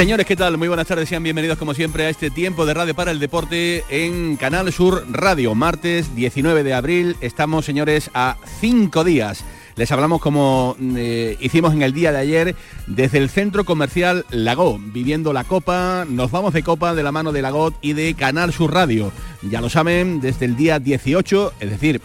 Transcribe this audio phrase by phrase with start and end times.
[0.00, 0.56] Señores, ¿qué tal?
[0.56, 3.84] Muy buenas tardes, sean bienvenidos como siempre a este tiempo de radio para el deporte
[3.90, 5.54] en Canal Sur Radio.
[5.54, 9.44] Martes 19 de abril, estamos señores a cinco días.
[9.76, 14.78] Les hablamos como eh, hicimos en el día de ayer desde el centro comercial Lago,
[14.80, 16.06] viviendo la Copa.
[16.08, 19.12] Nos vamos de Copa de la mano de Lagot y de Canal Sur Radio.
[19.42, 22.00] Ya lo saben, desde el día 18, es decir,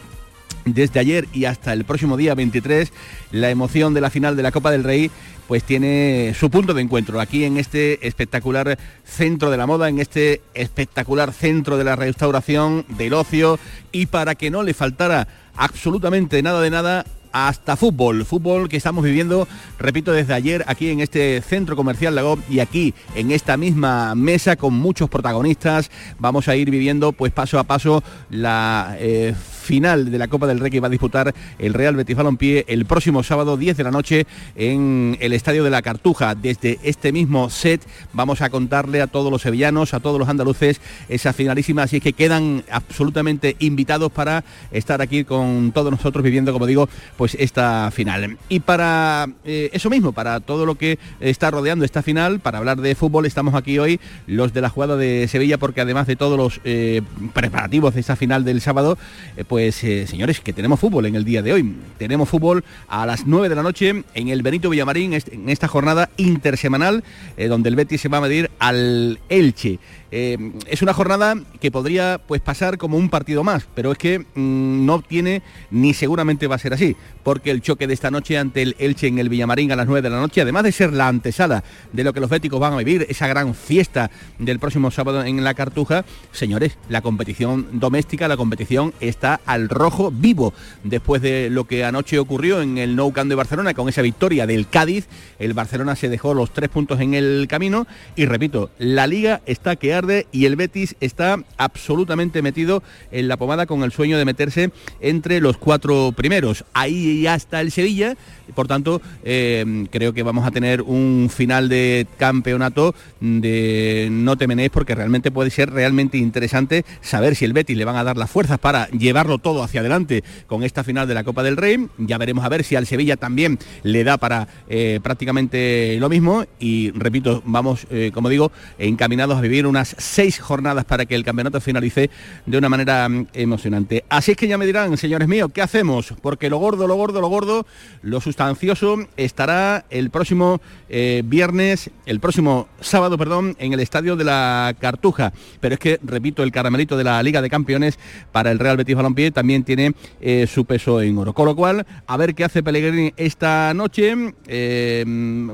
[0.65, 2.91] desde ayer y hasta el próximo día 23,
[3.31, 5.11] la emoción de la final de la Copa del Rey
[5.47, 9.99] pues tiene su punto de encuentro aquí en este espectacular centro de la moda, en
[9.99, 13.59] este espectacular centro de la restauración, del ocio.
[13.91, 19.03] Y para que no le faltara absolutamente nada de nada hasta fútbol, fútbol que estamos
[19.03, 19.45] viviendo,
[19.77, 24.55] repito, desde ayer aquí en este centro comercial Lago y aquí en esta misma mesa
[24.55, 30.17] con muchos protagonistas, vamos a ir viviendo pues paso a paso la eh, final de
[30.17, 33.57] la Copa del Rey que va a disputar el Real Betis Balompié el próximo sábado
[33.57, 36.35] 10 de la noche en el Estadio de la Cartuja.
[36.35, 37.81] Desde este mismo set
[38.13, 42.13] vamos a contarle a todos los sevillanos, a todos los andaluces esa finalísima, así que
[42.13, 48.37] quedan absolutamente invitados para estar aquí con todos nosotros viviendo, como digo, pues esta final.
[48.49, 52.79] Y para eh, eso mismo, para todo lo que está rodeando esta final, para hablar
[52.79, 56.37] de fútbol, estamos aquí hoy los de la jugada de Sevilla, porque además de todos
[56.37, 57.01] los eh,
[57.33, 58.97] preparativos de esta final del sábado,
[59.37, 61.75] eh, pues señores, que tenemos fútbol en el día de hoy.
[61.97, 66.09] Tenemos fútbol a las 9 de la noche en el Benito Villamarín, en esta jornada
[66.17, 67.03] intersemanal,
[67.49, 69.79] donde el Betis se va a medir al Elche.
[70.17, 70.37] Eh,
[70.67, 74.85] es una jornada que podría pues pasar como un partido más, pero es que mm,
[74.85, 78.61] no tiene ni seguramente va a ser así, porque el choque de esta noche ante
[78.61, 81.09] el Elche en el Villamarín a las 9 de la noche, además de ser la
[81.09, 84.09] antesala de lo que los béticos van a vivir, esa gran fiesta
[84.39, 90.11] del próximo sábado en la Cartuja, señores, la competición doméstica, la competición está al rojo
[90.11, 90.53] vivo
[90.85, 94.47] después de lo que anoche ocurrió en el Nou Camp de Barcelona con esa victoria
[94.47, 95.09] del Cádiz,
[95.39, 99.75] el Barcelona se dejó los tres puntos en el camino y repito, la liga está
[99.75, 99.93] que
[100.31, 104.71] y el Betis está absolutamente metido en la pomada con el sueño de meterse
[105.01, 106.65] entre los cuatro primeros.
[106.73, 108.15] Ahí ya está el Sevilla,
[108.53, 114.69] por tanto eh, creo que vamos a tener un final de campeonato de no temenéis
[114.69, 118.29] porque realmente puede ser realmente interesante saber si el Betis le van a dar las
[118.29, 121.87] fuerzas para llevarlo todo hacia adelante con esta final de la Copa del Rey.
[121.97, 126.45] Ya veremos a ver si al Sevilla también le da para eh, prácticamente lo mismo
[126.59, 129.65] y repito, vamos, eh, como digo, encaminados a vivir
[129.97, 132.09] seis jornadas para que el campeonato finalice
[132.45, 134.05] de una manera mm, emocionante.
[134.09, 136.13] Así es que ya me dirán, señores míos, ¿qué hacemos?
[136.21, 137.65] Porque lo gordo, lo gordo, lo gordo,
[138.01, 144.23] lo sustancioso estará el próximo eh, viernes, el próximo sábado, perdón, en el estadio de
[144.23, 145.33] la Cartuja.
[145.59, 147.99] Pero es que, repito, el caramelito de la Liga de Campeones
[148.31, 151.33] para el Real Betis Balompié también tiene eh, su peso en oro.
[151.33, 155.05] Con lo cual, a ver qué hace Pellegrini esta noche, eh,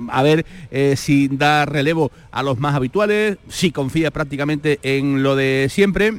[0.10, 0.46] a ver
[0.96, 6.14] si da relevo a los más habituales, si confía prácticamente en lo de siempre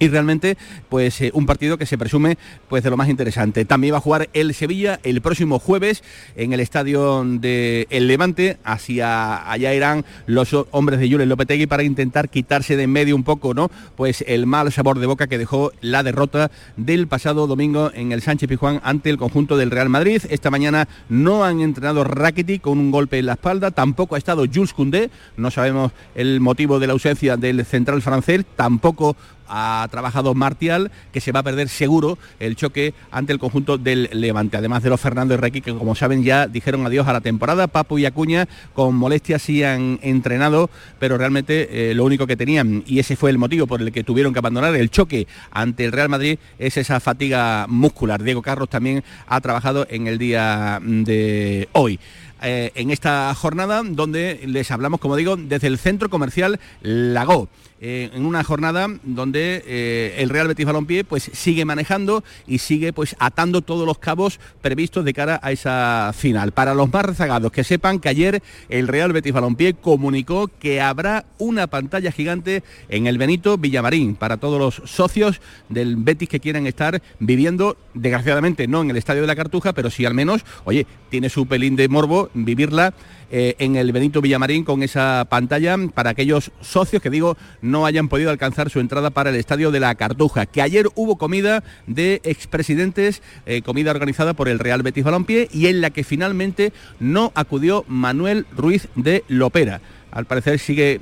[0.00, 2.36] y realmente pues eh, un partido que se presume
[2.68, 3.64] pues de lo más interesante.
[3.64, 6.02] También va a jugar el Sevilla el próximo jueves
[6.34, 11.84] en el estadio de El Levante, hacia allá irán los hombres de Julen Lopetegui para
[11.84, 13.70] intentar quitarse de en medio un poco, ¿no?
[13.96, 18.22] Pues el mal sabor de boca que dejó la derrota del pasado domingo en el
[18.22, 20.22] Sánchez Pijuán ante el conjunto del Real Madrid.
[20.30, 24.46] Esta mañana no han entrenado Rakitic con un golpe en la espalda, tampoco ha estado
[24.52, 29.16] Jules Koundé, no sabemos el motivo de la ausencia del central francés, tampoco
[29.50, 34.08] ha trabajado Martial, que se va a perder seguro el choque ante el conjunto del
[34.12, 34.56] Levante.
[34.56, 37.66] Además de los Fernando y Requi, que como saben ya dijeron adiós a la temporada.
[37.66, 42.84] Papu y Acuña con molestias sí han entrenado, pero realmente eh, lo único que tenían,
[42.86, 45.92] y ese fue el motivo por el que tuvieron que abandonar el choque ante el
[45.92, 48.22] Real Madrid, es esa fatiga muscular.
[48.22, 51.98] Diego Carlos también ha trabajado en el día de hoy.
[52.42, 57.48] Eh, en esta jornada donde les hablamos, como digo, desde el centro comercial Lago.
[57.82, 62.92] Eh, en una jornada donde eh, el Real Betis Balompié pues sigue manejando y sigue
[62.92, 66.52] pues atando todos los cabos previstos de cara a esa final.
[66.52, 71.24] Para los más rezagados, que sepan que ayer el Real Betis Balompié comunicó que habrá
[71.38, 75.40] una pantalla gigante en el Benito Villamarín para todos los socios
[75.70, 79.88] del Betis que quieran estar viviendo, desgraciadamente no en el Estadio de la Cartuja, pero
[79.88, 82.92] sí al menos, oye, tiene su pelín de morbo vivirla
[83.30, 88.08] eh, en el Benito Villamarín con esa pantalla para aquellos socios que digo no hayan
[88.08, 90.46] podido alcanzar su entrada para el estadio de la Cartuja.
[90.46, 95.66] Que ayer hubo comida de expresidentes, eh, comida organizada por el Real Betis Balompié y
[95.66, 101.00] en la que finalmente no acudió Manuel Ruiz de Lopera al parecer sigue,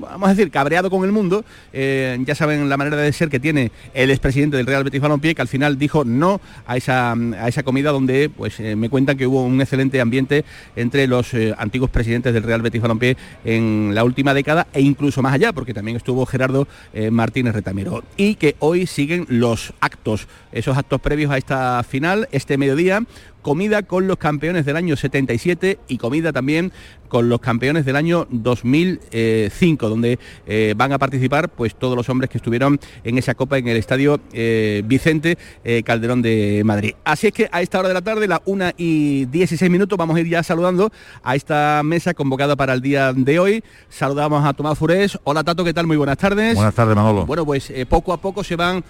[0.00, 1.44] vamos a decir, cabreado con el mundo.
[1.72, 5.34] Eh, ya saben la manera de ser que tiene el expresidente del Real Betis Balompié,
[5.34, 9.16] que al final dijo no a esa, a esa comida donde pues, eh, me cuentan
[9.16, 10.44] que hubo un excelente ambiente
[10.76, 15.22] entre los eh, antiguos presidentes del Real Betis Balompié en la última década e incluso
[15.22, 16.66] más allá, porque también estuvo Gerardo
[17.10, 18.02] Martínez Retamiro.
[18.16, 23.02] Y que hoy siguen los actos, esos actos previos a esta final, este mediodía,
[23.42, 26.72] comida con los campeones del año 77 y comida también
[27.10, 32.30] con los campeones del año 2005, donde eh, van a participar pues todos los hombres
[32.30, 36.94] que estuvieron en esa copa en el estadio eh, Vicente eh, Calderón de Madrid.
[37.04, 40.16] Así es que a esta hora de la tarde, la 1 y 16 minutos, vamos
[40.16, 43.64] a ir ya saludando a esta mesa convocada para el día de hoy.
[43.88, 45.18] Saludamos a Tomás Furés.
[45.24, 45.88] Hola Tato, ¿qué tal?
[45.88, 46.54] Muy buenas tardes.
[46.54, 47.26] Buenas tardes, Manolo.
[47.26, 48.84] Bueno, pues poco a poco se van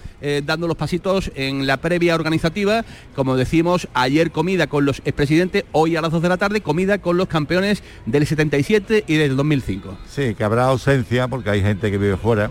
[0.45, 2.85] dando los pasitos en la previa organizativa.
[3.15, 6.97] Como decimos, ayer comida con los expresidentes, hoy a las 2 de la tarde comida
[6.97, 9.99] con los campeones del 77 y del 2005.
[10.07, 12.49] Sí, que habrá ausencia porque hay gente que vive fuera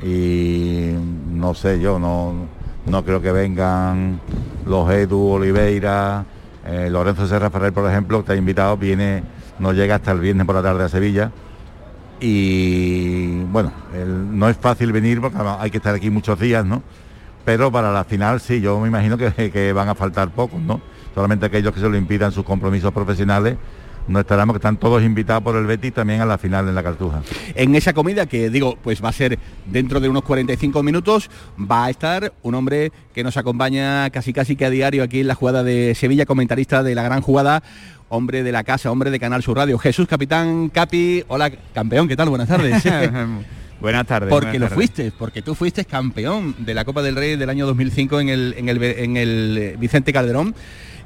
[0.00, 0.92] y
[1.32, 2.46] no sé yo, no,
[2.86, 4.20] no creo que vengan
[4.66, 6.24] los Edu Oliveira,
[6.64, 9.24] eh, Lorenzo Serra Ferrer, por ejemplo, que está invitado, viene,
[9.58, 11.32] no llega hasta el viernes por la tarde a Sevilla.
[12.20, 13.72] Y bueno,
[14.30, 16.84] no es fácil venir porque hay que estar aquí muchos días, ¿no?
[17.44, 20.80] Pero para la final sí, yo me imagino que, que van a faltar pocos, ¿no?
[21.16, 23.56] Solamente aquellos que se lo impidan sus compromisos profesionales
[24.06, 26.82] no estaremos, que están todos invitados por el Betis también a la final en la
[26.82, 27.22] Cartuja.
[27.54, 31.28] En esa comida que digo, pues va a ser dentro de unos 45 minutos,
[31.58, 35.26] va a estar un hombre que nos acompaña casi casi que a diario aquí en
[35.26, 37.64] la jugada de Sevilla, comentarista de la gran jugada,
[38.08, 42.14] hombre de la casa, hombre de Canal Sur Radio, Jesús Capitán Capi, hola campeón, ¿qué
[42.14, 42.28] tal?
[42.28, 42.84] Buenas tardes.
[43.80, 44.30] Buenas tardes.
[44.30, 48.20] Porque lo fuiste, porque tú fuiste campeón de la Copa del Rey del año 2005
[48.20, 50.54] en el, en el, en el Vicente Calderón.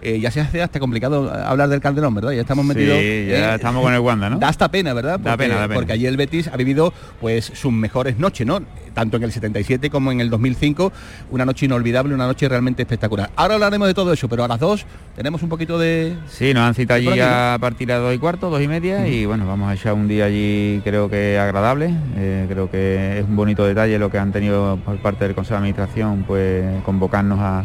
[0.02, 2.32] Eh, ya se hace hasta complicado hablar del Calderón, ¿verdad?
[2.32, 2.98] Ya estamos metidos.
[2.98, 4.38] Sí, ya estamos con el Wanda, ¿no?
[4.38, 5.14] Da hasta pena, ¿verdad?
[5.14, 5.74] Porque, da pena, da pena.
[5.74, 8.60] Porque allí el Betis ha vivido pues sus mejores noches, ¿no?
[8.94, 10.92] Tanto en el 77 como en el 2005,
[11.30, 13.30] una noche inolvidable, una noche realmente espectacular.
[13.36, 14.86] Ahora hablaremos de todo eso, pero a las dos
[15.16, 16.16] tenemos un poquito de.
[16.28, 19.26] Sí, nos han citado allí a partir de dos y cuarto, dos y media, y
[19.26, 21.94] bueno, vamos a echar un día allí, creo que agradable.
[22.16, 25.54] Eh, creo que es un bonito detalle lo que han tenido por parte del Consejo
[25.54, 27.64] de Administración, pues convocarnos a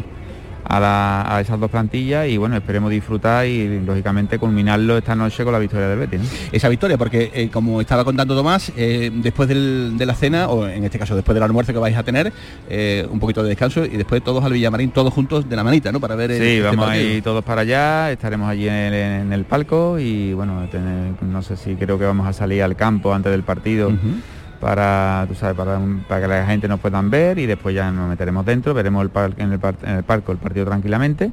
[0.68, 5.58] a, esas dos plantillas y bueno, esperemos disfrutar y lógicamente culminarlo esta noche con la
[5.58, 6.48] victoria del Betis.
[6.52, 10.84] Esa victoria, porque eh, como estaba contando Tomás, eh, después de la cena, o en
[10.84, 12.32] este caso después del almuerzo que vais a tener,
[12.68, 15.92] eh, un poquito de descanso y después todos al Villamarín, todos juntos de la manita,
[15.92, 16.00] ¿no?
[16.00, 19.98] Para ver Sí, este vamos a ir todos para allá, estaremos allí en el, palco
[19.98, 20.66] y bueno,
[21.20, 23.92] no sé si creo que vamos a salir al campo antes del partido
[24.60, 28.08] para, tú sabes, para, para, que la gente nos puedan ver y después ya nos
[28.08, 31.30] meteremos dentro, veremos el en, el en el parco el partido tranquilamente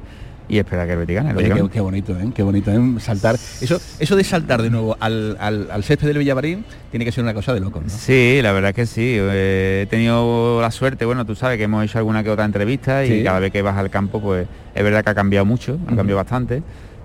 [0.47, 1.69] y espera que el Betis gane.
[1.69, 2.29] qué, bonito, ¿eh?
[2.35, 2.79] Qué bonito, ¿eh?
[2.99, 3.35] Saltar.
[3.35, 7.23] Eso, eso de saltar de nuevo al, al, al césped del Villamarín tiene que ser
[7.23, 7.89] una cosa de loco, ¿no?
[7.89, 9.15] Sí, la verdad es que sí.
[9.17, 13.05] Eh, he tenido la suerte, bueno, tú sabes que hemos hecho alguna que otra entrevista
[13.05, 15.95] y cada vez que vas al campo, pues es verdad que ha cambiado mucho, ha
[15.95, 16.61] cambiado bastante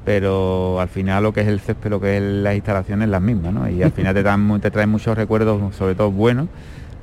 [0.09, 3.53] pero al final lo que es el césped, lo que es las instalaciones, las mismas,
[3.53, 3.69] ¿no?
[3.69, 6.49] Y al final te, traen muchos recuerdos, sobre todo buenos,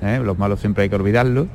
[0.02, 0.20] ¿eh?
[0.26, 1.46] los malos siempre hay que olvidarlos.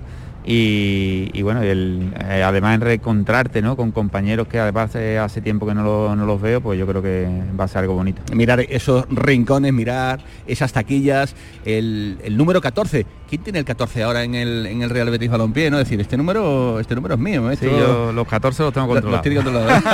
[0.44, 3.76] Y, bueno, eh, además en reencontrarte ¿no?
[3.76, 7.28] con compañeros que además hace tiempo que no, los veo, pues yo creo que
[7.58, 8.22] va a ser algo bonito.
[8.32, 13.06] Mirar esos rincones, mirar esas taquillas, el, número 14.
[13.30, 15.70] ¿Quién tiene el 14 ahora en el, en el Real Betis Balompié?
[15.70, 15.78] ¿no?
[15.78, 17.48] Es decir, este número, este número es mío.
[17.48, 18.12] ¿eh?
[18.12, 19.24] los 14 los tengo controlados.
[19.24, 19.86] ¿eh?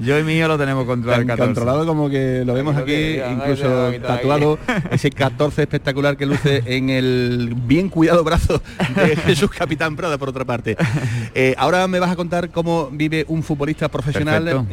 [0.00, 1.36] yo y mío lo tenemos controlado.
[1.36, 4.56] Controlado como que lo vemos aquí, incluso tatuado,
[4.92, 8.62] ese 14 espectacular que luce en el bien cuidado brazo
[8.94, 10.76] de Jesús Capitán Prada, por otra parte.
[11.34, 14.64] Eh, ahora me vas a contar cómo vive un futbolista profesional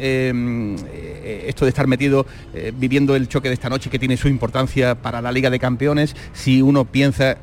[1.24, 4.28] eh, esto de estar metido eh, viviendo el choque de esta noche que tiene su
[4.28, 6.16] importancia para la Liga de Campeones.
[6.32, 7.38] Si uno piensa,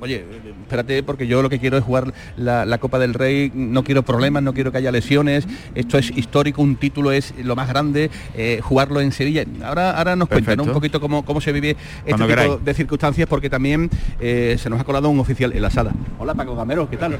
[0.00, 0.24] oye,
[0.62, 4.42] espérate, porque yo lo que quiero es jugar la, Copa del Rey, no quiero problemas,
[4.42, 8.60] no quiero que haya lesiones, esto es histórico, un título es lo más grande, eh,
[8.62, 9.44] jugarlo en Sevilla.
[9.62, 13.48] Ahora, ahora nos cuentan un poquito cómo, cómo se vive este tipo de circunstancias, porque
[13.48, 15.92] también eh, se nos ha colado un oficial en la sala.
[16.18, 17.18] Hola Paco Gamero, ¿qué tal?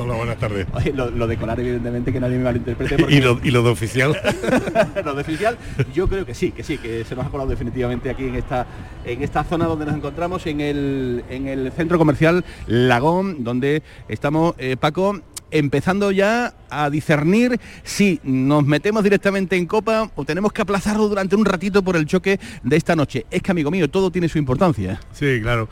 [0.00, 0.66] Hola, buenas tardes.
[0.94, 3.06] lo, de colar, evidentemente, que nadie me malinterprete.
[3.08, 4.16] ¿Y, lo, ¿Y lo de oficial?
[5.04, 5.56] lo de oficial,
[5.94, 8.66] yo creo que sí, que sí, que se nos ha colado definitivamente aquí en esta,
[9.04, 10.87] en esta zona donde nos encontramos, en el,
[11.28, 18.64] en el centro comercial Lagón, donde estamos, eh, Paco, empezando ya a discernir si nos
[18.64, 22.76] metemos directamente en copa o tenemos que aplazarlo durante un ratito por el choque de
[22.76, 23.26] esta noche.
[23.30, 25.00] Es que, amigo mío, todo tiene su importancia.
[25.12, 25.68] Sí, claro.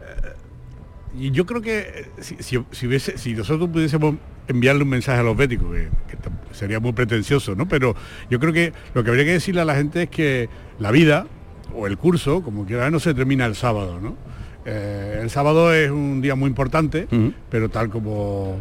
[0.00, 4.16] Eh, y yo creo que eh, si, hubiese, si nosotros pudiésemos
[4.48, 6.18] enviarle un mensaje a los béticos, que,
[6.52, 7.66] sería muy pretencioso, ¿no?
[7.66, 7.94] Pero
[8.30, 11.26] yo creo que lo que habría que decirle a la gente es que la vida,
[11.74, 14.16] o el curso, como quiera, no se termina el sábado, ¿no?
[14.64, 17.06] Eh, el sábado es un día muy importante,
[17.50, 18.56] pero tal como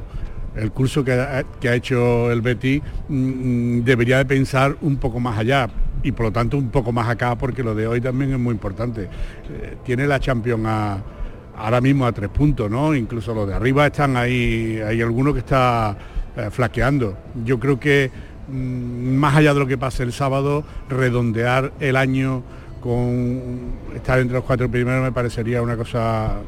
[0.55, 1.43] el curso que ha,
[1.73, 5.69] hecho el Betty mm, mm, debería de pensar un poco más allá
[6.03, 8.53] y por lo tanto un poco más acá porque lo de hoy también es muy
[8.53, 9.03] importante.
[9.03, 10.67] Eh, tiene la Champions
[11.55, 12.93] ahora mismo a tres puntos, ¿no?
[12.93, 15.97] Incluso los de arriba están ahí, hay algunos que está
[16.35, 17.17] eh, flaqueando.
[17.45, 18.11] Yo creo que
[18.49, 22.43] mm, más allá de lo que pase el sábado, redondear el año
[22.83, 26.41] con estar entre los cuatro primeros me parecería una cosa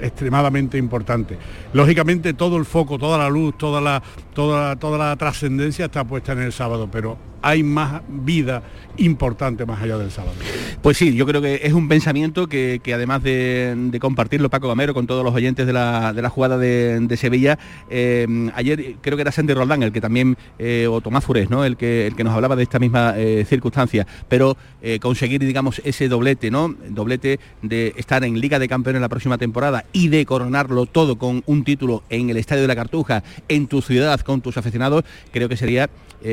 [0.00, 1.36] extremadamente importante.
[1.72, 4.00] Lógicamente todo el foco, toda la luz, toda la,
[4.32, 8.62] toda, toda la trascendencia está puesta en el sábado, pero hay más vida
[8.96, 10.34] importante más allá del sábado.
[10.82, 15.06] Pues sí, yo creo que es un pensamiento que, además de, compartirlo Paco Gamero con
[15.06, 17.58] todos los oyentes de la, jugada de, Sevilla,
[17.90, 21.64] eh, ayer creo que era Sandy Roldán el que también, eh, o Tomás Furés, ¿no?
[21.64, 24.56] el, que, el que nos hablaba de esta misma eh, circunstancia, pero
[25.00, 26.74] conseguir, digamos, ese doblete, ¿no?
[26.88, 31.44] Doblete de estar en Liga de Campeones la próxima temporada y de coronarlo todo con
[31.46, 35.48] un título en el Estadio de la Cartuja, en tu ciudad, con tus aficionados, creo
[35.48, 35.88] que sería,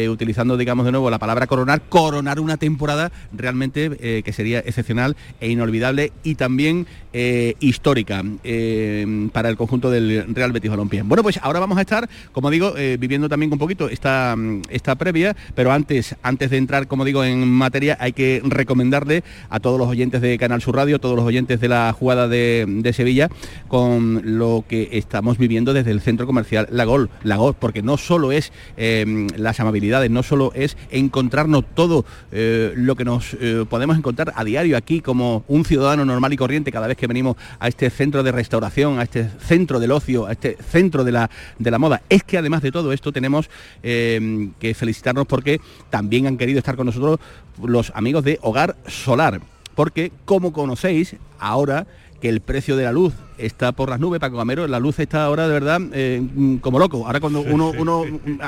[0.10, 4.58] utilizando, digamos, de nuevo la palabra coronar, coronar un una temporada realmente eh, que sería
[4.60, 11.04] excepcional e inolvidable y también eh, histórica eh, para el conjunto del Real Betis Balompié.
[11.04, 14.36] Bueno, pues ahora vamos a estar, como digo, viviendo también un poquito esta,
[14.70, 19.60] esta previa, pero antes, antes de entrar, como digo, en materia, hay que recomendarle a
[19.60, 23.30] todos los oyentes de Canal Sur Radio, todos los oyentes de la jugada de, Sevilla,
[23.68, 27.98] con lo que estamos viviendo desde el centro comercial La Gol, La Gol, porque no
[27.98, 29.79] solo es las amabilidades,
[30.10, 35.02] no solo es encontrarnos todo eh, lo que nos eh, podemos encontrar a diario aquí
[35.02, 39.00] como un ciudadano normal y corriente cada vez que venimos a este centro de restauración,
[39.00, 42.02] a este centro del ocio, a este centro de la, de la moda.
[42.10, 43.50] Es que además de todo esto tenemos
[43.84, 47.20] eh, que felicitarnos porque también han querido estar con nosotros
[47.64, 49.42] los amigos de Hogar Solar.
[49.76, 51.88] Porque, como conocéis, ahora
[52.20, 55.24] que el precio de la luz está por las nubes, Paco Gamero, la luz está
[55.24, 56.22] ahora de verdad eh,
[56.62, 57.06] como loco.
[57.06, 58.04] Ahora cuando uno, uno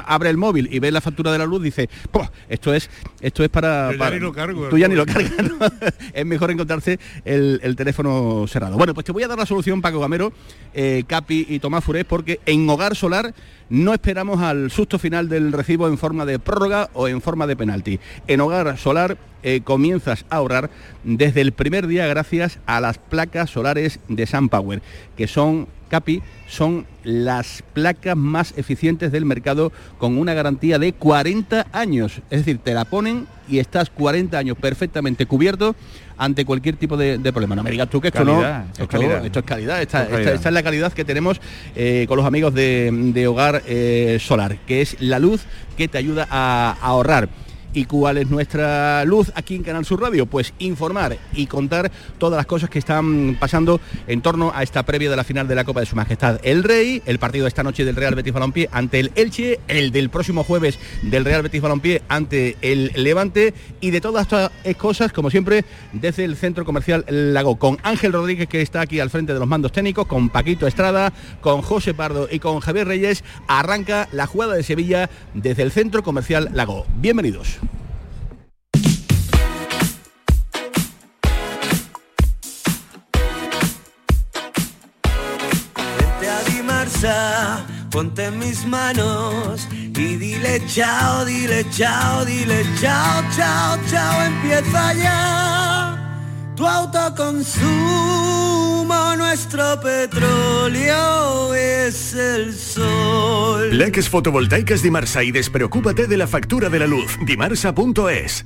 [0.06, 1.90] abre el móvil y ve la factura de la luz, dice,
[2.50, 3.96] esto es, esto es para...
[3.96, 4.70] ya ni lo cargo.
[4.70, 5.34] Tú ya ni lo cargas,
[6.14, 8.78] es mejor encontrarse el, teléfono cerrado.
[8.78, 10.34] Bueno, pues te voy a dar la solución, Paco Gamero,
[10.74, 13.34] eh, Capi y Tomás Furés, porque en Hogar Solar
[13.72, 17.56] no esperamos al susto final del recibo en forma de prórroga o en forma de
[17.56, 18.02] penalti.
[18.28, 20.70] En Hogar Solar eh, comienzas a ahorrar
[21.06, 24.82] desde el primer día gracias a las placas solares de SunPower,
[25.16, 31.68] que son Capi, son las placas más eficientes del mercado con una garantía de 40
[31.72, 32.22] años.
[32.30, 35.76] Es decir, te la ponen y estás 40 años perfectamente cubierto
[36.18, 37.56] ante cualquier tipo de, problema.
[37.56, 38.42] No me digas tú que esto no...
[38.42, 39.26] Esto, es calidad.
[39.26, 39.82] Esto es calidad.
[39.82, 41.40] Esta, es la calidad que tenemos
[41.74, 45.44] eh, con los amigos de, Hogar eh, Solar, que es la luz
[45.78, 47.30] que te ayuda a ahorrar.
[47.74, 50.26] ¿Y cuál es nuestra luz aquí en Canal Sur Radio?
[50.26, 55.10] Pues informar y contar todas las cosas que están pasando en torno a esta previa
[55.10, 57.64] de la final de la Copa de Su Majestad el Rey, el partido de esta
[57.64, 61.62] noche del Real Betis Balompié ante el Elche, el del próximo jueves del Real Betis
[61.62, 65.64] Balompié ante el Levante y de todas estas cosas, como siempre,
[65.94, 69.48] desde el Centro Comercial Lago, con Ángel Rodríguez que está aquí al frente de los
[69.48, 74.56] mandos técnicos, con Paquito Estrada, con José Pardo y con Javier Reyes, arranca la jugada
[74.56, 76.86] de Sevilla desde el Centro Comercial Lago.
[76.98, 77.61] Bienvenidos.
[87.90, 95.98] Ponte en mis manos y dile chao, dile chao, dile chao, chao, chao, empieza ya.
[96.56, 97.66] Tu autoconsumo,
[99.18, 103.78] nuestro petróleo es el sol.
[103.78, 107.18] Leques fotovoltaicas Dimarsa y despreocúpate de la factura de la luz.
[107.26, 108.46] Dimarsa.es.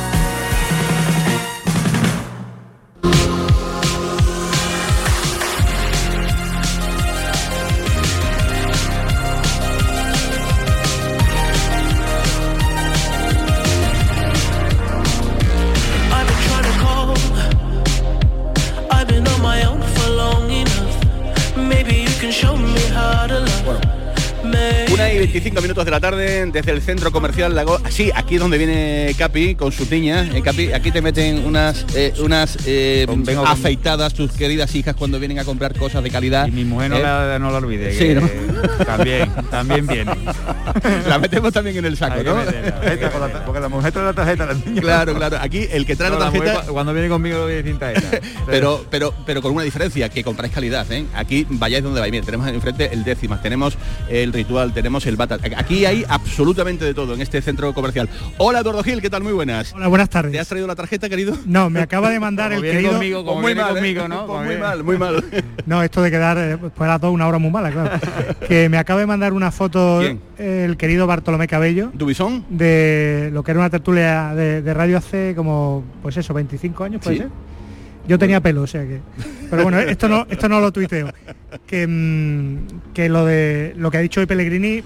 [25.31, 27.79] 25 minutos de la tarde desde el centro comercial Lago.
[27.89, 30.27] Sí, aquí es donde viene Capi con sus niñas.
[30.35, 34.93] Eh, Capi, aquí te meten unas eh, unas eh, Vengo con- afeitadas tus queridas hijas
[34.93, 36.47] cuando vienen a comprar cosas de calidad.
[36.47, 37.93] Y mi mujer no, Eh, la, no la olvide.
[37.93, 38.83] Sí, que.
[38.83, 40.11] También, también viene.
[41.07, 42.35] La metemos también en el saco, Hay que ¿no?
[42.35, 43.27] meterla.
[43.27, 44.81] La- porque la mujer trae la tarjeta a las niñas.
[44.81, 45.37] Claro, claro.
[45.41, 46.67] Aquí el que trae No, la la mujer tarjeta.
[46.67, 47.47] cu- cuando viene conmigo lo
[47.79, 48.19] tarjeta.
[48.47, 51.05] Pero, pero, pero con una diferencia, que compráis calidad, ¿eh?
[51.15, 52.11] Aquí vayáis donde vais.
[52.11, 53.77] Mira, tenemos enfrente el décimas, tenemos
[54.09, 55.15] el ritual, tenemos el
[55.57, 58.09] Aquí hay absolutamente de todo en este centro comercial.
[58.37, 59.21] Hola Eduardo Gil, ¿qué tal?
[59.23, 59.73] Muy buenas.
[59.73, 60.47] Hola, buenas ¿Te has tardes.
[60.47, 61.37] traído la tarjeta, querido?
[61.45, 62.93] No, me acaba de mandar el querido...
[62.93, 63.73] conmigo, como muy mal, ¿eh?
[63.79, 64.25] conmigo, ¿no?
[64.25, 65.23] Pues muy mal, muy mal.
[65.65, 67.91] No, esto de quedar eh, después de las dos una hora muy mala, claro.
[68.47, 70.19] que me acaba de mandar una foto ¿Quién?
[70.37, 72.45] el querido Bartolomé Cabello ¿Dubisón?
[72.49, 77.01] de lo que era una tertulia de, de radio hace como, pues eso, 25 años,
[77.03, 77.21] puede Sí.
[77.23, 77.29] ser.
[78.07, 78.99] Yo tenía pelo, o sea que.
[79.51, 81.13] Pero bueno, esto no, esto no lo tuiteo.
[81.67, 84.81] Que, mm, que lo de lo que ha dicho hoy Pellegrini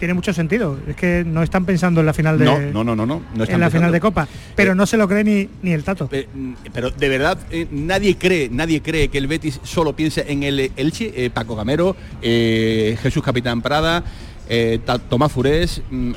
[0.00, 0.76] tiene mucho sentido.
[0.88, 3.22] Es que no están pensando en la final de No, no, no, no, no.
[3.36, 4.26] no están en la final de Copa.
[4.56, 6.10] Pero no se lo cree ni, ni el tato.
[6.34, 10.42] Mm, Pero de verdad eh, nadie cree, nadie cree que el Betis solo piense en
[10.42, 14.02] el Elche, eh, Paco Gamero, eh, Jesús Capitán Prada,
[14.48, 15.82] eh, Tomás Furés.
[15.90, 16.12] mm,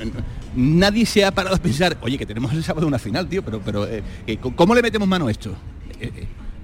[0.55, 3.59] nadie se ha parado a pensar, oye, que tenemos el sábado una final, tío, pero,
[3.59, 5.53] pero eh, eh, ¿cómo le metemos mano a esto?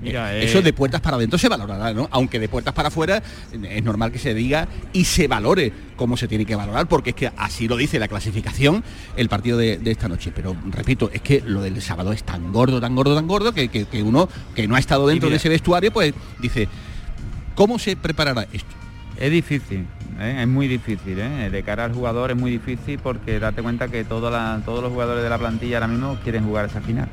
[0.01, 2.07] Eh, eh, Mira, Eso de puertas para adentro se valorará, ¿no?
[2.12, 6.15] Aunque de puertas para afuera eh, es normal que se diga y se valore como
[6.15, 8.81] se tiene que valorar, porque es que así lo dice la clasificación
[9.17, 10.31] el partido de, de esta noche.
[10.33, 13.67] Pero repito, es que lo del sábado es tan gordo, tan gordo, tan gordo, que,
[13.67, 16.69] que- que uno que no ha estado dentro mira- de ese vestuario, pues dice,
[17.55, 18.69] ¿cómo se preparará esto?
[19.17, 19.85] Es difícil,
[20.17, 20.38] ¿eh?
[20.43, 21.19] es muy difícil.
[21.19, 21.49] ¿eh?
[21.49, 24.93] De cara al jugador es muy difícil porque date cuenta que toda la- todos los
[24.93, 27.09] jugadores de la plantilla ahora mismo quieren jugar esa final.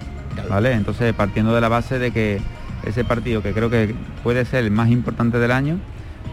[0.48, 0.72] ¿vale?
[0.72, 2.40] Entonces, partiendo de la base de que
[2.86, 5.78] ese partido, que creo que puede ser el más importante del año,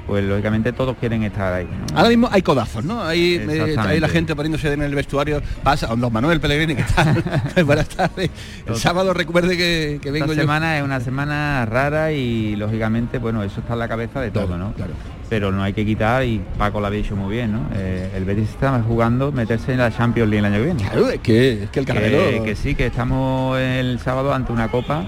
[0.08, 1.66] pues lógicamente todos quieren estar ahí.
[1.66, 1.98] ¿no?
[1.98, 3.04] Ahora mismo hay codazos, ¿no?
[3.04, 5.42] Hay, eh, hay la gente poniéndose en el vestuario.
[5.64, 7.24] Pasa, don Manuel Pellegrini, ¿qué tal?
[7.66, 8.30] Buenas tardes.
[8.66, 10.42] El sábado recuerde que, que vengo Esta yo.
[10.42, 14.58] semana es una semana rara y lógicamente, bueno, eso está en la cabeza de todo,
[14.58, 14.74] ¿no?
[14.74, 14.94] Claro.
[15.30, 17.68] Pero no hay que quitar, y Paco lo había dicho muy bien, ¿no?
[17.74, 20.84] Eh, el Betis está jugando meterse en la Champions League el año que viene.
[20.84, 24.68] Claro, es que, es que el que, que sí, que estamos el sábado ante una
[24.70, 25.06] copa,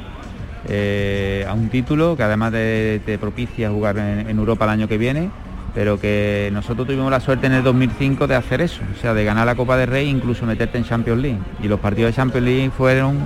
[0.68, 5.30] eh, a un título que además te, propicia jugar en, Europa el año que viene,
[5.74, 9.24] pero que nosotros tuvimos la suerte en el 2005 de hacer eso, o sea, de
[9.24, 11.40] ganar la Copa de Rey e incluso meterte en Champions League.
[11.62, 13.20] Y los partidos de Champions League fueron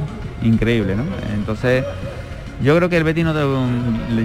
[0.44, 0.98] increíbles.
[1.34, 1.86] Entonces,
[2.62, 3.34] yo creo que el Betis, no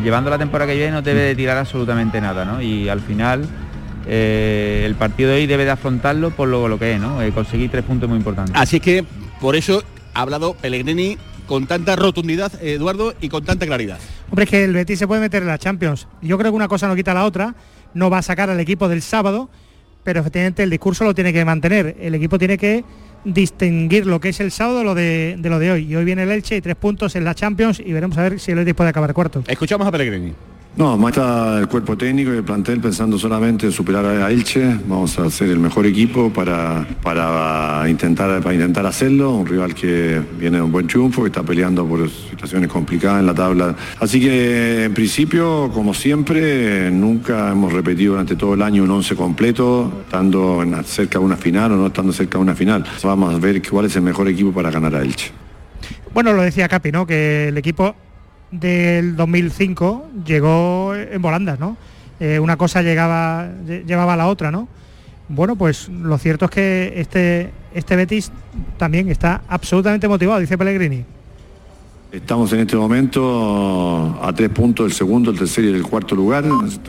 [0.03, 2.61] llevando la temporada que viene, no debe de tirar absolutamente nada, ¿no?
[2.61, 3.46] Y al final...
[4.07, 7.22] eh, el partido de hoy debe de afrontarlo por lo, lo que es, ¿no?
[7.22, 8.55] Eh, conseguir tres puntos muy importantes.
[8.55, 9.05] Así que
[9.40, 13.98] por eso ha hablado Pellegrini con tanta rotundidad, Eduardo, y con tanta claridad.
[14.30, 16.09] Hombre, es que el Betis se puede meter en la Champions.
[16.22, 17.54] Yo creo que una cosa no quita la otra.
[17.92, 19.48] No va a sacar al equipo del sábado,
[20.02, 21.96] pero efectivamente el discurso lo tiene que mantener.
[22.00, 22.85] El equipo tiene que
[23.24, 25.85] distinguir lo que es el sábado de lo de, de lo de hoy.
[25.85, 28.40] Y hoy viene el Elche y tres puntos en la Champions y veremos a ver
[28.40, 29.44] si el Betis puede acabar cuarto.
[29.46, 30.33] Escuchamos a Pellegrini.
[30.76, 34.76] No, más está el cuerpo técnico y el plantel pensando solamente en superar a Elche.
[34.88, 39.37] Vamos a hacer el mejor equipo para, para, intentar, para intentar hacerlo.
[39.37, 43.26] Un rival que viene de un buen triunfo, que está peleando por situaciones complicadas en
[43.26, 43.76] la tabla.
[44.00, 49.14] Así que en principio, como siempre, nunca hemos repetido durante todo el año un once
[49.14, 52.84] completo, estando cerca de una final o no estando cerca de una final.
[53.04, 55.30] Vamos a ver cuál es el mejor equipo para ganar a Elche.
[56.12, 57.06] Bueno, lo decía Capi, ¿no?
[57.06, 57.94] Que el equipo
[58.50, 61.76] del 2005 llegó en volandas, ¿no?
[62.20, 64.68] Eh, una cosa llegaba, llevaba a la otra, ¿no?
[65.28, 68.30] Bueno, pues lo cierto es que este, este Betis
[68.76, 71.04] también está absolutamente motivado, dice Pellegrini.
[72.14, 76.44] Estamos en este momento a tres puntos del segundo, el tercer y el cuarto lugar.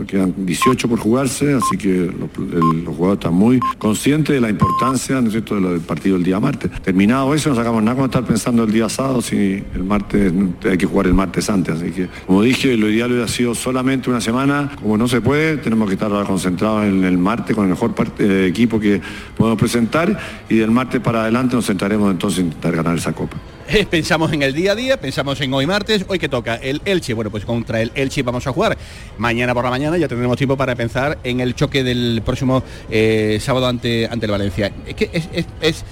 [0.05, 2.29] Quedan 18 por jugarse, así que los,
[2.85, 6.69] jugadores están muy conscientes de la importancia ¿no del partido el día martes.
[6.83, 10.31] Terminado eso, no sacamos nada con estar pensando el día sábado si el martes
[10.63, 11.77] hay que jugar el martes antes.
[11.77, 14.73] Así que, como dije, lo ideal hubiera sido solamente una semana.
[14.79, 17.95] Como no se puede, tenemos que estar ahora concentrados en el martes con el mejor
[18.19, 19.01] eh, equipo que
[19.35, 23.37] podemos presentar y del martes para adelante nos centraremos entonces en intentar ganar esa copa.
[23.89, 27.13] Pensamos en el día a día, pensamos en hoy martes, hoy que toca el Elche,
[27.13, 28.77] bueno pues contra el Elche vamos a jugar.
[29.17, 33.39] Mañana por la mañana ya tendremos tiempo para pensar en el choque del próximo eh,
[33.41, 34.71] sábado ante, ante el Valencia.
[34.85, 35.09] Es que
[35.61, 35.85] es,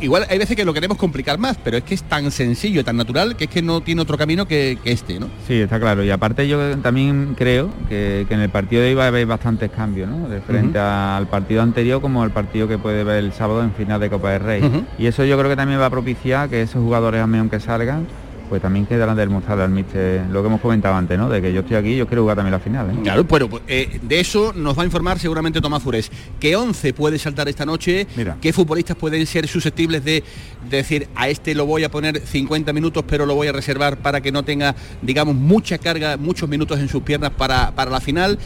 [0.00, 2.96] igual hay veces que lo queremos complicar más, pero es que es tan sencillo, tan
[2.96, 5.28] natural, que es que no tiene otro camino que, este, ¿no?
[5.46, 6.02] Sí, está claro.
[6.04, 9.70] Y aparte yo también creo que, en el partido de hoy va a haber bastantes
[9.70, 10.28] cambios, ¿no?
[10.28, 14.00] De frente al partido anterior como el partido que puede ver el sábado en final
[14.00, 14.84] de Copa del Rey.
[14.98, 18.06] Y eso yo creo que también va a propiciar que esos jugadores aunque salgan,
[18.50, 21.28] pues también quedarán de demostrar al míster lo que hemos comentado antes, ¿no?
[21.28, 22.90] De que yo estoy aquí, yo quiero jugar también la final.
[22.90, 22.94] ¿eh?
[23.02, 26.10] Claro, bueno, pues, eh, de eso nos va a informar seguramente Tomás Fures.
[26.40, 28.08] ¿Qué 11 puede saltar esta noche?
[28.16, 28.36] Mira.
[28.40, 30.24] ¿Qué futbolistas pueden ser susceptibles de,
[30.68, 34.20] decir a este lo voy a poner 50 minutos, pero lo voy a reservar para
[34.20, 38.36] que no tenga, digamos, mucha carga, muchos minutos en sus piernas para, para la final?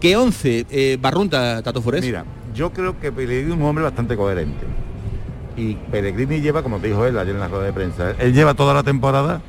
[0.00, 2.02] ¿Qué 11 eh, barrunta Tato Fures?
[2.02, 4.66] Mira, yo creo que es un hombre bastante coherente
[5.56, 8.54] y Pellegrini lleva, como te dijo él ayer en la rueda de prensa, él lleva
[8.54, 9.40] toda la temporada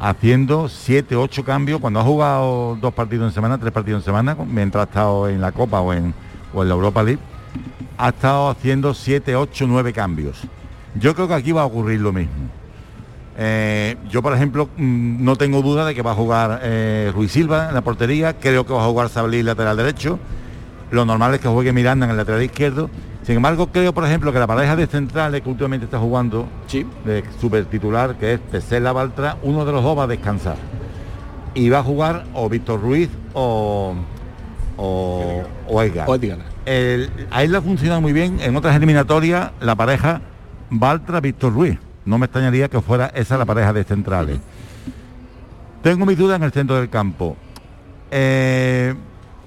[0.00, 4.36] haciendo 7, 8 cambios, cuando ha jugado dos partidos en semana, tres partidos en semana,
[4.46, 6.14] mientras ha estado en la Copa o en,
[6.54, 7.20] o en la Europa League,
[7.98, 10.40] ha estado haciendo 7, 8, 9 cambios.
[10.94, 12.48] Yo creo que aquí va a ocurrir lo mismo.
[13.36, 17.32] Eh, yo, por ejemplo, mm, no tengo duda de que va a jugar eh, Ruiz
[17.32, 20.18] Silva en la portería, creo que va a jugar Sablí lateral derecho.
[20.90, 22.90] Lo normal es que juegue Miranda en el lateral izquierdo
[23.22, 26.48] sin embargo, creo, por ejemplo, que la pareja de centrales que últimamente está jugando,
[27.04, 30.56] de super titular, que es Pesela Baltra, uno de los dos va a descansar.
[31.54, 33.94] Y va a jugar o Víctor Ruiz o,
[34.76, 36.06] o, o Edgar.
[37.30, 40.22] a él le ha funcionado muy bien en otras eliminatorias la pareja
[40.70, 41.78] Baltra-Víctor Ruiz.
[42.04, 44.38] No me extrañaría que fuera esa la pareja de centrales.
[45.82, 47.36] Tengo mis dudas en el centro del campo.
[48.10, 48.94] Eh,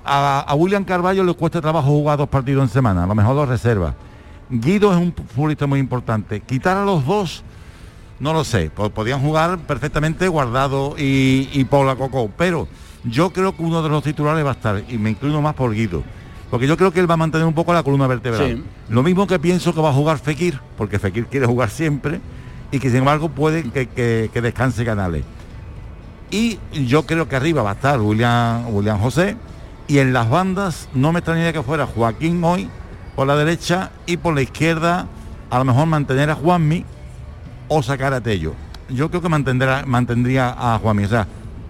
[0.05, 3.49] a, William Carballo le cuesta trabajo jugar dos partidos en semana, a lo mejor dos
[3.49, 3.95] reserva.
[4.49, 6.41] Guido es un futbolista muy importante.
[6.41, 7.43] Quitar a los dos,
[8.19, 8.69] no lo sé.
[8.69, 12.67] Podían jugar perfectamente Guardado y, y Paula Coco, pero
[13.03, 15.73] yo creo que uno de los titulares va a estar, y me inclino más por
[15.73, 16.03] Guido.
[16.49, 18.63] Porque yo creo que él va a mantener un poco la columna vertebral.
[18.89, 22.21] Lo mismo que pienso que va a jugar Fekir, porque Fekir quiere jugar siempre,
[22.71, 25.23] y que sin embargo puede que, que descanse Canales.
[26.29, 29.35] Y yo creo que arriba va a estar William, William José,
[29.87, 32.69] y en las bandas no me extrañaría que fuera Joaquín hoy
[33.15, 35.07] por la derecha y por la izquierda
[35.49, 36.85] a lo mejor mantener a Juanmi
[37.67, 38.53] o sacar a Tello.
[38.89, 41.05] Yo creo que mantendrá, mantendría a Juanmi.
[41.05, 41.07] O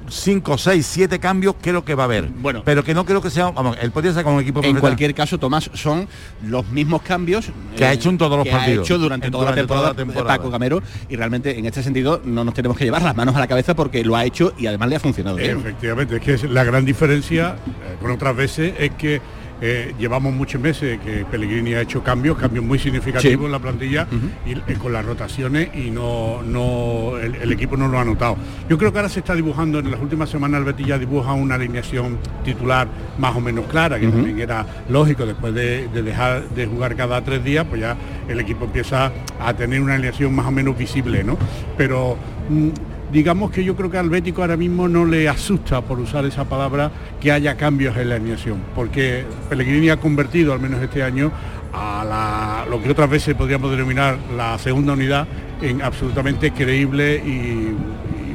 [0.07, 2.27] 5, 6, 7 cambios creo que va a haber.
[2.27, 4.79] Bueno, pero que no creo que sea, vamos, él podría ser con un equipo En
[4.79, 6.07] cualquier caso, Tomás, son
[6.45, 8.79] los mismos cambios que ha hecho en todos los que partidos.
[8.79, 9.93] Ha hecho durante, toda, la temporada,
[10.25, 13.39] Paco Camero y realmente en este sentido no nos tenemos que llevar las manos a
[13.39, 16.63] la cabeza porque lo ha hecho y además le ha funcionado Efectivamente, es que la
[16.63, 19.21] gran diferencia eh, con otras veces es que
[19.65, 24.05] eh, llevamos muchos meses que Pellegrini ha hecho cambios, cambios muy significativos en la plantilla
[24.45, 28.35] y eh, con las rotaciones y no, no el, equipo no lo ha notado.
[28.67, 31.31] Yo creo que ahora se está dibujando, en las últimas semanas el Betis ya dibuja
[31.31, 36.65] una alineación titular más o menos clara, que también era lógico después de, dejar de
[36.65, 37.95] jugar cada tres días, pues ya
[38.27, 41.37] el equipo empieza a tener una alineación más o menos visible, ¿no?
[41.77, 42.17] Pero
[42.49, 46.25] mm, digamos que yo creo que al Bético ahora mismo no le asusta, por usar
[46.25, 51.03] esa palabra, que haya cambios en la alineación, porque Pellegrini ha convertido, al menos este
[51.03, 51.31] año,
[51.71, 55.27] a lo que otras veces podríamos denominar la segunda unidad
[55.61, 57.75] en absolutamente creíble y,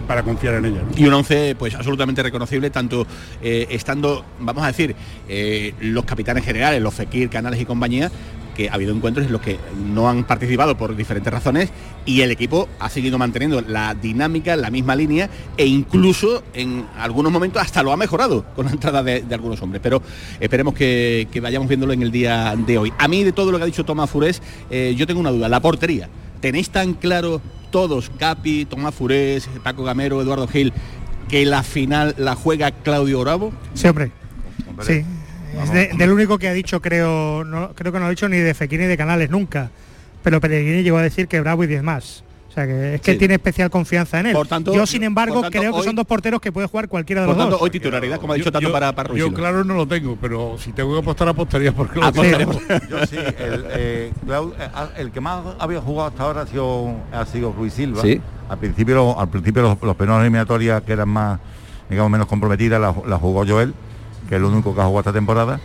[0.07, 0.81] para confiar en ella.
[0.97, 3.07] Y un once pues absolutamente reconocible, tanto
[3.43, 4.97] eh, estando, vamos a decir,
[5.29, 8.11] eh, los capitanes generales, los Fekir, Canales y compañía,
[8.59, 11.71] que ha habido encuentros en los que no han participado por diferentes razones
[12.05, 17.31] y el equipo ha seguido manteniendo la dinámica, la misma línea e incluso en algunos
[17.31, 19.81] momentos hasta lo ha mejorado con la entrada de, algunos hombres.
[19.81, 20.03] Pero
[20.41, 22.93] esperemos que, vayamos viéndolo en el día de hoy.
[22.99, 25.49] A mí de todo lo que ha dicho Tomás Furés, eh, yo tengo una duda,
[25.49, 26.09] la portería.
[26.41, 27.41] ¿Tenéis tan claro
[27.71, 30.73] todos, Capi, Tomás Furés, Paco Gamero, Eduardo Gil,
[31.29, 33.53] que la final la juega Claudio Bravo?
[33.75, 34.11] Sí, hombre.
[34.83, 35.05] Sí,
[35.55, 38.55] es del único que ha dicho, creo, no, creo que no ha dicho ni de
[38.55, 39.71] Fekir ni de Canales nunca.
[40.23, 42.25] Pero Pellegrini llegó a decir que Bravo y 10 más.
[42.49, 44.37] O sea que es que tiene especial confianza en él.
[44.75, 47.61] yo, sin embargo, creo que son dos porteros que puede jugar cualquiera de los dos.
[47.61, 50.73] Hoy titularidad, como ha dicho tanto para, para Yo claro no lo tengo, pero si
[50.73, 55.81] tengo que apostar apostaría porque lo Yo sí, el, eh, eh, el, que más había
[55.81, 58.03] jugado hasta ahora ha sido, ha sido Ruiz Silva.
[58.49, 61.39] Al principio, al principio los, los penales eliminatorias que eran más,
[61.91, 63.75] digamos, menos comprometidas, la, la jugó Joel
[64.29, 65.61] que es lo único que ha jugado esta temporada.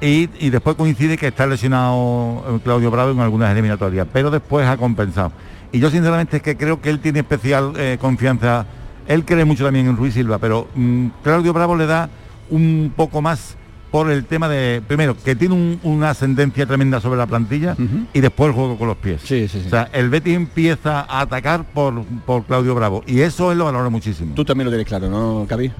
[0.00, 4.76] y, después coincide que está lesionado eh, Claudio Bravo en algunas eliminatorias, pero después ha
[4.76, 5.32] compensado.
[5.72, 8.66] Y yo sinceramente es que creo que él tiene especial eh, confianza,
[9.06, 12.08] él cree mucho también en Ruiz Silva, pero mm, Claudio Bravo le da
[12.50, 13.56] un poco más
[13.90, 17.76] por el tema de, primero, que tiene una ascendencia tremenda sobre la plantilla
[18.12, 19.20] y después el juego con los pies.
[19.24, 23.50] Sí, sí, O sea, el Betis empieza a atacar por, por Claudio Bravo y eso
[23.50, 24.34] él lo valora muchísimo.
[24.34, 25.72] Tú también lo tienes claro, ¿no, Cabi?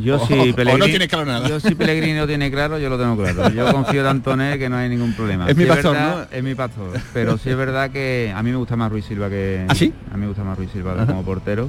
[0.00, 1.48] Yo sí, Pellegrini, no tiene claro nada.
[1.48, 3.50] Yo si Pellegrini lo tiene claro, yo lo tengo claro.
[3.50, 5.48] Yo confío tanto en él que no hay ningún problema.
[5.48, 6.22] Es mi pastor, ¿no?
[6.30, 6.98] Es mi pastor.
[7.12, 9.64] Pero sí es verdad que a mí me gusta más Ruiz Silva que.
[9.68, 9.92] ¿Ah, sí?
[10.10, 11.68] A mí me gusta más Ruiz Silva como portero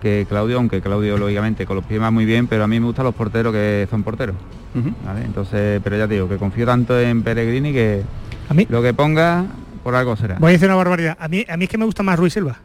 [0.00, 2.86] que Claudio, aunque Claudio lógicamente con los pies va muy bien, pero a mí me
[2.86, 4.36] gustan los porteros que son porteros.
[5.24, 8.02] Entonces, pero ya te digo, que confío tanto en Pellegrini que
[8.48, 9.46] a mí lo que ponga
[9.82, 10.36] por algo será.
[10.38, 11.16] Voy a decir una barbaridad.
[11.18, 12.58] A mí, a mí es que me gusta más Ruiz Silva,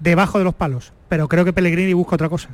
[0.00, 2.48] debajo de los palos, pero creo que Pellegrini busca otra cosa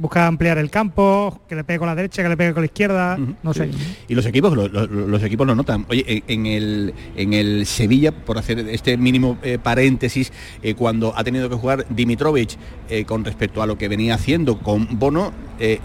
[0.00, 2.66] busca ampliar el campo, que le pegue con la derecha, que le pegue con la
[2.66, 3.70] izquierda, no sé.
[4.08, 5.84] Y los equipos, los equipos lo notan.
[5.88, 10.32] Oye, en el, en el Sevilla, por hacer este mínimo eh, paréntesis,
[10.62, 12.56] eh, cuando ha tenido que jugar Dimitrovic
[12.88, 15.32] eh, con respecto a lo que venía haciendo con Bono,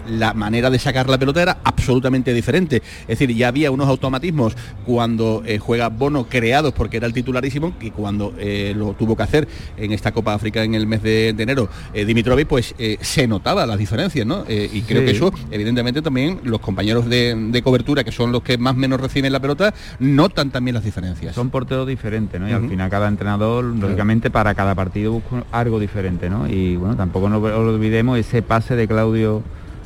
[0.08, 2.76] la manera de sacar la pelota era absolutamente diferente.
[3.02, 7.90] Es decir, ya había unos automatismos cuando juega Bono creados porque era el titularísimo y
[7.90, 8.32] cuando
[8.74, 12.48] lo tuvo que hacer en esta Copa África en el mes de, de enero Dimitrovic,
[12.48, 14.05] pues se notaba las diferencias
[14.48, 18.58] eh, y creo que eso, evidentemente, también los compañeros de, cobertura, que son los que
[18.58, 21.34] más menos reciben la pelota, notan también las diferencias.
[21.34, 22.48] Son porteros diferentes, ¿no?
[22.48, 26.46] Y al final cada entrenador, lógicamente, para cada partido busca algo diferente, ¿no?
[26.48, 29.42] Y bueno, tampoco nos olvidemos ese pase de Claudio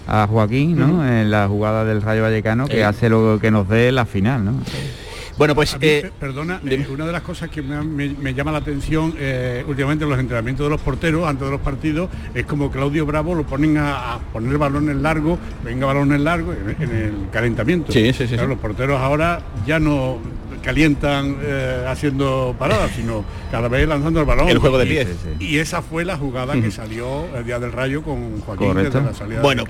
[0.06, 1.06] a Joaquín, ¿no?
[1.06, 2.85] En la jugada del Rayo Vallecano, que eh.
[2.85, 4.52] hace lo que nos dé la final, ¿no?
[5.40, 5.74] Bueno, pues...
[5.81, 10.11] Eh, perdona, eh, una de las cosas que me, llama la atención eh, últimamente en
[10.11, 13.79] los entrenamientos de los porteros antes de los partidos es como Claudio Bravo lo ponen
[13.79, 17.90] a, poner balones largos, venga balones largos en, el calentamiento.
[17.90, 20.18] Sí, sí, sí, Los porteros ahora ya no
[20.62, 24.49] calientan eh, haciendo paradas, sino cada vez lanzando el balón.
[24.49, 25.09] El juego de pies.
[25.38, 29.12] Y, esa fue la jugada que salió el día del Rayo con Joaquín desde la
[29.12, 29.64] salida bueno,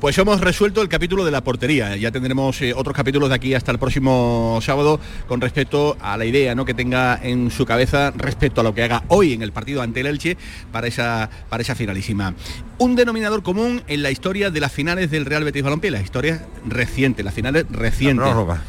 [0.00, 1.96] Pues hemos resuelto el capítulo de la portería.
[1.96, 6.24] Ya tendremos eh, otros capítulos de aquí hasta el próximo sábado con respecto a la
[6.24, 6.64] idea ¿no?
[6.64, 10.00] que tenga en su cabeza respecto a lo que haga hoy en el partido ante
[10.00, 10.36] el Elche
[10.70, 12.34] para esa, para esa finalísima.
[12.78, 16.42] Un denominador común en la historia de las finales del Real Betis Balompié, las historias
[16.66, 18.62] recientes, las finales recientes la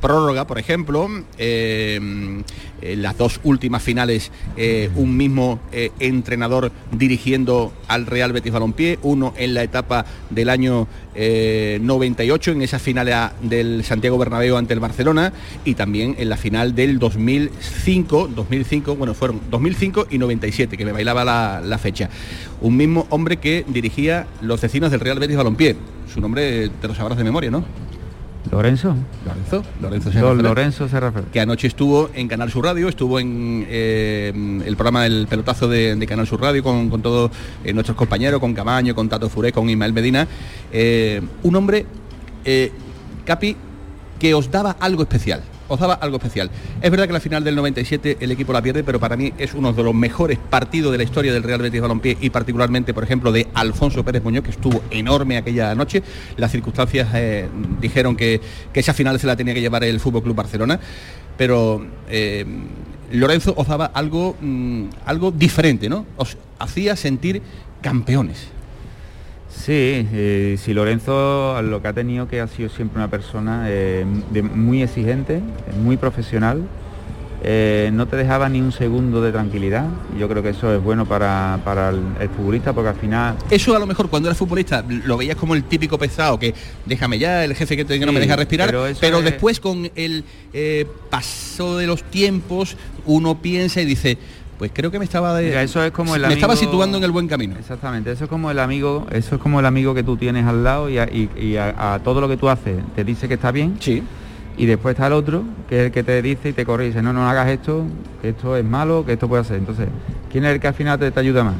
[0.00, 8.04] prórroga, por ejemplo, eh, las dos últimas finales, eh, un mismo eh, entrenador dirigiendo al
[8.04, 14.18] Real Betis Balompié, uno en la etapa del año 98, en esa final del Santiago
[14.18, 15.32] Bernabéu ante el Barcelona,
[15.64, 20.90] y también en la final del 2005, 2005, bueno, fueron 2005 y 97, que me
[20.90, 22.10] bailaba la, la fecha.
[22.60, 25.76] Un mismo hombre que dirigía los vecinos del Real Betis Balompié.
[26.12, 27.64] Su nombre te lo sabrás de memoria, ¿no?
[28.50, 28.94] Lorenzo.
[29.24, 29.64] Lorenzo.
[29.80, 30.34] Lorenzo Serra.
[30.34, 34.32] Lorenzo Serra Que anoche estuvo en Canal Sur Radio, estuvo en eh,
[34.64, 37.30] el programa del pelotazo de, Canal Sur Radio con, todos
[37.64, 40.26] eh, nuestros compañeros, con Camaño, con Tato Furé, con Ismael Medina.
[40.72, 41.86] Eh, un hombre,
[43.24, 43.56] Capi,
[44.18, 46.50] que os daba algo especial os daba algo especial.
[46.80, 49.54] Es verdad que la final del 97 el equipo la pierde, pero para mí es
[49.54, 53.04] uno de los mejores partidos de la historia del Real Betis Balompié y particularmente, por
[53.04, 56.02] ejemplo, de Alfonso Pérez Muñoz, que estuvo enorme aquella noche.
[56.36, 57.48] Las circunstancias eh,
[57.80, 58.40] dijeron que,
[58.74, 60.78] esa final se la tenía que llevar el Fútbol Club Barcelona,
[61.38, 62.44] pero eh,
[63.12, 66.04] Lorenzo os daba algo, mm, algo diferente, ¿no?
[66.16, 67.40] Os hacía sentir
[67.80, 68.53] campeones.
[69.54, 74.04] Sí, eh, si Lorenzo lo que ha tenido que ha sido siempre una persona eh,
[74.52, 75.40] muy exigente,
[75.82, 76.68] muy profesional,
[77.46, 79.86] eh, no te dejaba ni un segundo de tranquilidad.
[80.18, 83.36] Yo creo que eso es bueno para, el, futbolista porque al final...
[83.50, 86.54] Eso a lo mejor cuando eras futbolista lo veías como el típico pesado, que
[86.86, 91.76] déjame ya, el jefe que, no me deja respirar, pero, después con el eh, paso
[91.76, 94.16] de los tiempos uno piensa y dice,
[94.64, 97.10] pues creo que me estaba de, eso es como el me estaba situando en el
[97.10, 100.16] buen camino exactamente eso es como el amigo eso es como el amigo que tú
[100.16, 103.52] tienes al lado y a, a todo lo que tú haces te dice que está
[103.52, 104.02] bien sí
[104.56, 106.88] y después está el otro, que es el que te dice y te corre y
[106.88, 107.84] dice, no, no hagas esto,
[108.22, 109.56] que esto es malo, que esto puede hacer.
[109.56, 109.88] Entonces,
[110.30, 111.56] ¿quién es el que al final te, ayuda más?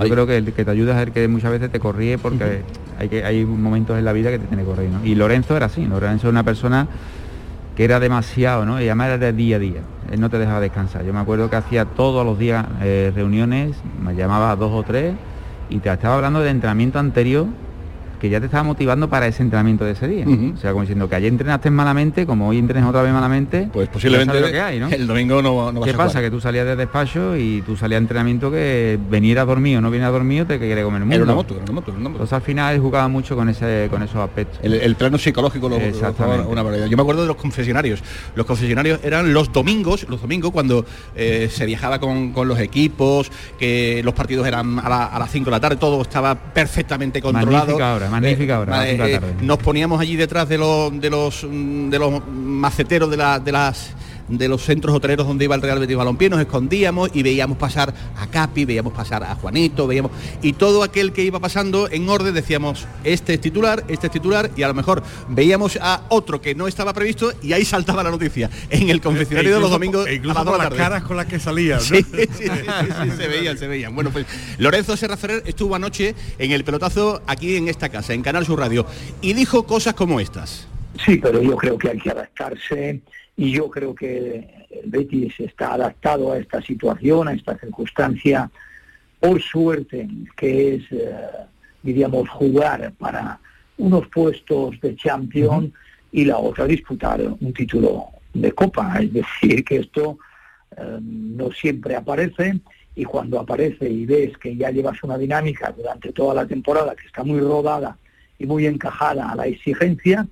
[0.00, 2.62] Yo creo que el que te ayuda es el que muchas veces te corríe porque
[2.98, 5.04] hay, que, hay momentos en la vida que te tiene que correr, ¿no?
[5.04, 6.88] Y Lorenzo era así, Lorenzo era una persona
[7.78, 8.80] que era demasiado, ¿no?
[8.80, 11.04] Y además era de día a día, él no te dejaba descansar.
[11.04, 14.82] Yo me acuerdo que hacía todos los días eh, reuniones, me llamaba a dos o
[14.82, 15.14] tres
[15.70, 17.46] y te estaba hablando de entrenamiento anterior
[18.20, 20.26] que ya te estaba motivando para ese entrenamiento de ese día.
[20.26, 23.88] O sea, como diciendo que ayer entrenaste malamente, como hoy entrenas otra vez malamente, pues
[23.88, 24.88] posiblemente lo que hay, ¿no?
[24.88, 26.20] el domingo no, no ¿Qué pasa?
[26.20, 29.80] Que tú salías de despacho y tú salías de entrenamiento que venir a dormir o
[29.80, 31.14] no viene a dormir te quiere comer el mundo.
[31.14, 34.16] Era una moto, era una moto, Entonces al final jugaba mucho con ese con esos
[34.16, 34.60] aspectos.
[34.62, 36.86] El, plano psicológico lo, una barbaridad.
[36.86, 38.02] Yo me acuerdo de los confesionarios.
[38.34, 44.00] Los confesionarios eran los domingos, los domingos cuando eh, se viajaba con, los equipos, que
[44.04, 47.78] los partidos eran a, las 5 de la tarde, todo estaba perfectamente controlado.
[47.78, 48.88] Magnífica magnífica hora.
[48.88, 53.90] Eh, nos poníamos allí detrás de los de los de los maceteros de, de las
[54.28, 57.94] de los centros hoteleros donde iba el Real Betis Balompié, nos escondíamos y veíamos pasar
[58.16, 60.12] a Capi, veíamos pasar a Juanito, veíamos
[60.42, 64.50] y todo aquel que iba pasando en orden decíamos, este es titular, este es titular
[64.56, 68.10] y a lo mejor veíamos a otro que no estaba previsto y ahí saltaba la
[68.10, 71.38] noticia en el confesionario de los domingos e incluso a las caras con las que
[71.38, 73.94] salían, sí, sí, sí, se veían, se veían.
[73.94, 74.26] Bueno, pues
[74.58, 78.58] Lorenzo Serra Ferrer estuvo anoche en el pelotazo aquí en esta casa, en Canal Sur
[78.58, 78.86] Radio,
[79.20, 80.66] y dijo cosas como estas.
[81.04, 83.00] Sí, pero yo creo que hay que adaptarse
[83.38, 88.50] y yo creo que el Betis está adaptado a esta situación, a esta circunstancia,
[89.20, 91.14] por suerte, que es, eh,
[91.80, 93.38] diríamos, jugar para
[93.76, 95.72] unos puestos de champion
[96.10, 98.98] y la otra disputar un título de copa.
[99.00, 100.18] Es decir, que esto
[100.76, 102.58] eh, no siempre aparece.
[102.96, 107.06] Y cuando aparece y ves que ya llevas una dinámica durante toda la temporada que
[107.06, 107.96] está muy rodada
[108.36, 110.26] y muy encajada a la exigencia,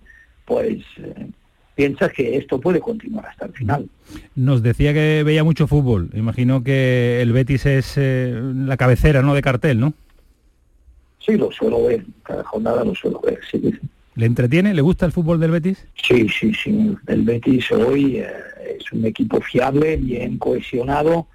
[0.44, 1.30] pues eh,
[1.76, 3.88] piensas que esto puede continuar hasta el final.
[4.34, 6.10] Nos decía que veía mucho fútbol.
[6.14, 9.34] Imagino que el Betis es eh, la cabecera, ¿no?
[9.34, 9.92] De cartel, ¿no?
[11.20, 12.04] Sí, lo suelo ver.
[12.22, 13.38] Cada jornada lo suelo ver.
[13.48, 13.60] Sí,
[14.14, 14.72] ¿Le entretiene?
[14.72, 15.86] ¿Le gusta el fútbol del Betis?
[16.02, 16.96] Sí, sí, sí.
[17.06, 18.26] El Betis hoy eh,
[18.78, 21.28] es un equipo fiable, bien cohesionado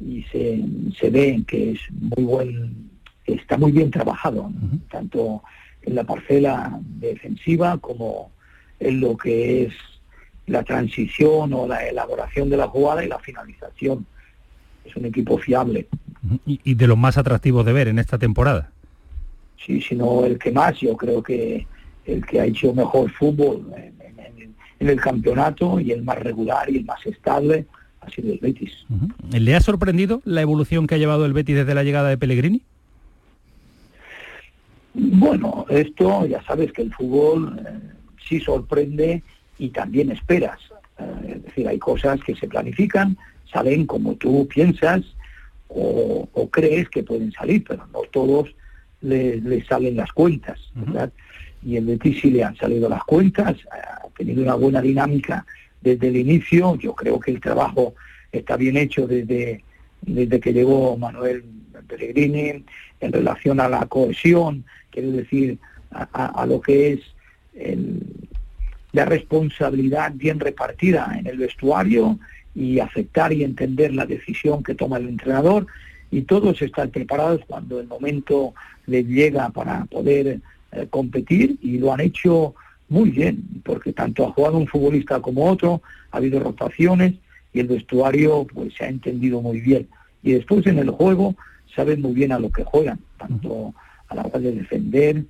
[0.00, 0.64] y se,
[0.98, 2.90] se ve que es muy buen,
[3.26, 4.50] está muy bien trabajado,
[4.90, 5.42] tanto
[5.82, 8.30] en la parcela defensiva como
[8.80, 9.74] en lo que es
[10.46, 14.06] la transición o la elaboración de la jugada y la finalización.
[14.84, 15.86] Es un equipo fiable.
[16.46, 18.70] Y, de los más atractivos de ver en esta temporada.
[19.64, 21.66] Sí, sino el que más, yo creo que
[22.06, 26.84] el que ha hecho mejor fútbol en, el campeonato y el más regular y el
[26.84, 27.66] más estable
[28.00, 28.86] ha sido el Betis.
[29.32, 32.62] ¿Le ha sorprendido la evolución que ha llevado el Betis desde la llegada de Pellegrini?
[34.94, 37.97] Bueno, esto ya sabes que el fútbol eh,
[38.28, 39.22] sí sorprende
[39.58, 40.58] y también esperas.
[40.98, 43.16] Eh, es decir, hay cosas que se planifican,
[43.52, 45.02] salen como tú piensas
[45.68, 48.48] o, crees que pueden salir, pero no todos
[49.02, 50.58] les, salen las cuentas.
[51.62, 55.44] Y el Betis sí le han salido las cuentas, ha tenido una buena dinámica
[55.80, 56.76] desde el inicio.
[56.76, 57.94] Yo creo que el trabajo
[58.32, 59.62] está bien hecho desde,
[60.02, 61.44] desde que llegó Manuel
[61.86, 62.64] Pellegrini
[63.00, 65.58] en relación a la cohesión, quiere decir,
[65.90, 67.00] a lo que es
[68.92, 72.18] la responsabilidad bien repartida en el vestuario
[72.54, 75.66] y aceptar y entender la decisión que toma el entrenador
[76.10, 78.54] y todos están preparados cuando el momento
[78.86, 80.40] les llega para poder
[80.72, 82.54] eh, competir y lo han hecho
[82.88, 87.14] muy bien, porque tanto ha jugado un futbolista como otro, ha habido rotaciones
[87.52, 89.86] y el vestuario pues se ha entendido muy bien.
[90.22, 91.34] Y después en el juego
[91.74, 93.74] saben muy bien a lo que juegan, tanto
[94.08, 95.24] a la hora de defender,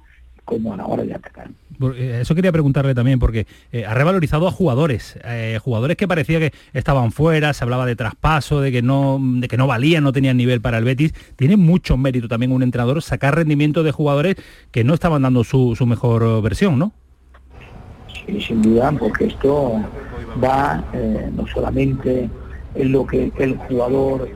[0.48, 1.50] como a la hora de atacar.
[1.94, 6.40] Eh, eso quería preguntarle también, porque eh, ha revalorizado a jugadores, eh, jugadores que parecía
[6.40, 10.12] que estaban fuera, se hablaba de traspaso, de que no, de que no valían, no
[10.12, 11.12] tenían nivel para el Betis.
[11.36, 14.36] Tiene mucho mérito también un entrenador sacar rendimiento de jugadores
[14.70, 16.92] que no estaban dando su, mejor versión, ¿no?
[18.26, 19.74] Sí, sin duda, porque esto
[20.42, 20.82] va
[21.32, 22.30] no solamente
[22.74, 24.30] en lo que el jugador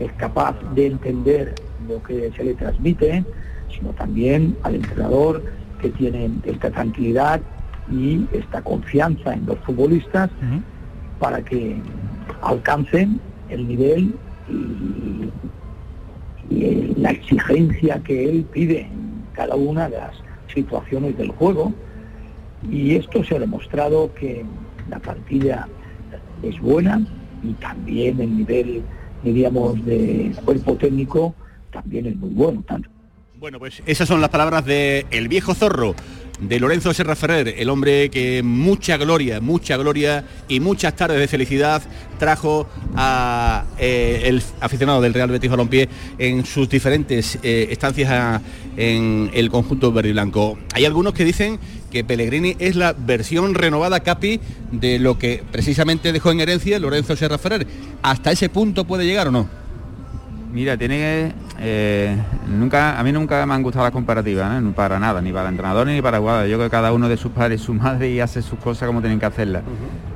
[0.00, 1.54] es capaz de entender
[1.88, 3.24] lo que se le transmite,
[3.76, 5.42] sino también al entrenador
[5.80, 7.40] que tiene esta tranquilidad
[7.90, 10.30] y esta confianza en los futbolistas
[11.18, 11.76] para que
[12.42, 14.14] alcancen el nivel
[14.48, 15.30] y,
[16.54, 20.14] y la exigencia que él pide en cada una de las
[20.52, 21.72] situaciones del juego.
[22.70, 24.44] Y esto se ha demostrado que
[24.88, 25.68] la plantilla
[26.42, 27.06] es buena
[27.42, 28.82] y también el nivel,
[29.22, 31.34] diríamos, de cuerpo técnico
[31.70, 32.62] también es muy bueno.
[32.66, 32.88] Tanto
[33.44, 35.94] Bueno, pues esas son las palabras de el viejo zorro,
[36.40, 41.28] de Lorenzo Serra Ferrer, el hombre que mucha gloria, mucha gloria y muchas tardes de
[41.28, 41.82] felicidad
[42.18, 42.66] trajo
[42.96, 48.40] a eh, el aficionado del Real Betis Balompié en sus diferentes eh, estancias
[48.78, 50.58] en el conjunto verde blanco.
[50.72, 51.58] Hay algunos que dicen
[51.90, 54.40] que Pellegrini es la versión renovada Capi
[54.72, 57.66] de lo que precisamente dejó en herencia Lorenzo Serra Ferrer.
[58.00, 59.64] ¿Hasta ese punto puede llegar o no?
[60.54, 61.34] Mira, tiene.
[61.60, 62.16] Eh,
[62.48, 64.72] nunca, a mí nunca me han gustado las comparativas, ¿no?
[64.72, 66.46] para nada, ni para el entrenador ni para el jugador.
[66.46, 68.86] Yo creo que cada uno de sus padres y su madre y hace sus cosas
[68.86, 69.62] como tienen que hacerlas.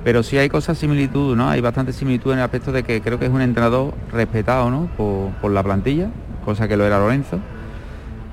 [0.05, 1.49] Pero sí hay cosas similitud, ¿no?
[1.49, 4.89] Hay bastante similitud en el aspecto de que creo que es un entrenador respetado, ¿no?
[4.97, 6.11] Por, por la plantilla,
[6.45, 7.39] cosa que lo era Lorenzo.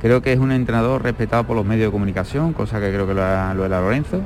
[0.02, 3.14] Creo que es un entrenador respetado por los medios de comunicación, cosa que creo que
[3.14, 4.22] lo era, lo era Lorenzo.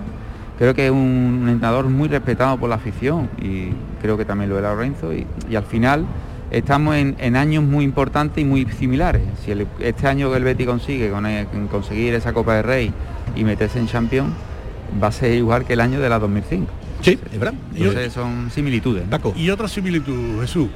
[0.57, 3.69] Creo que es un, entrenador muy respetado por la afición y
[4.01, 5.13] creo que también lo era Lorenzo.
[5.13, 6.05] Y, y al final
[6.51, 9.21] estamos en, en años muy importantes y muy similares.
[9.45, 11.25] Si el- este año que el Betty consigue con,
[11.69, 12.93] conseguir esa Copa de Rey
[13.35, 14.31] y meterse en Champions,
[15.01, 16.67] va a ser igual que el año de la 2005.
[17.01, 17.53] Sí, es verdad.
[17.75, 19.03] Entonces son similitudes.
[19.07, 19.09] ¿no?
[19.37, 20.67] Y otra similitud, Jesús,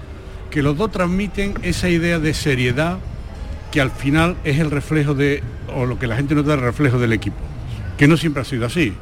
[0.50, 2.98] que los dos transmiten esa idea de seriedad
[3.72, 5.42] que al final es el reflejo de,
[5.76, 7.38] o lo que la gente nota el reflejo del equipo,
[7.98, 8.94] que no siempre ha sido así.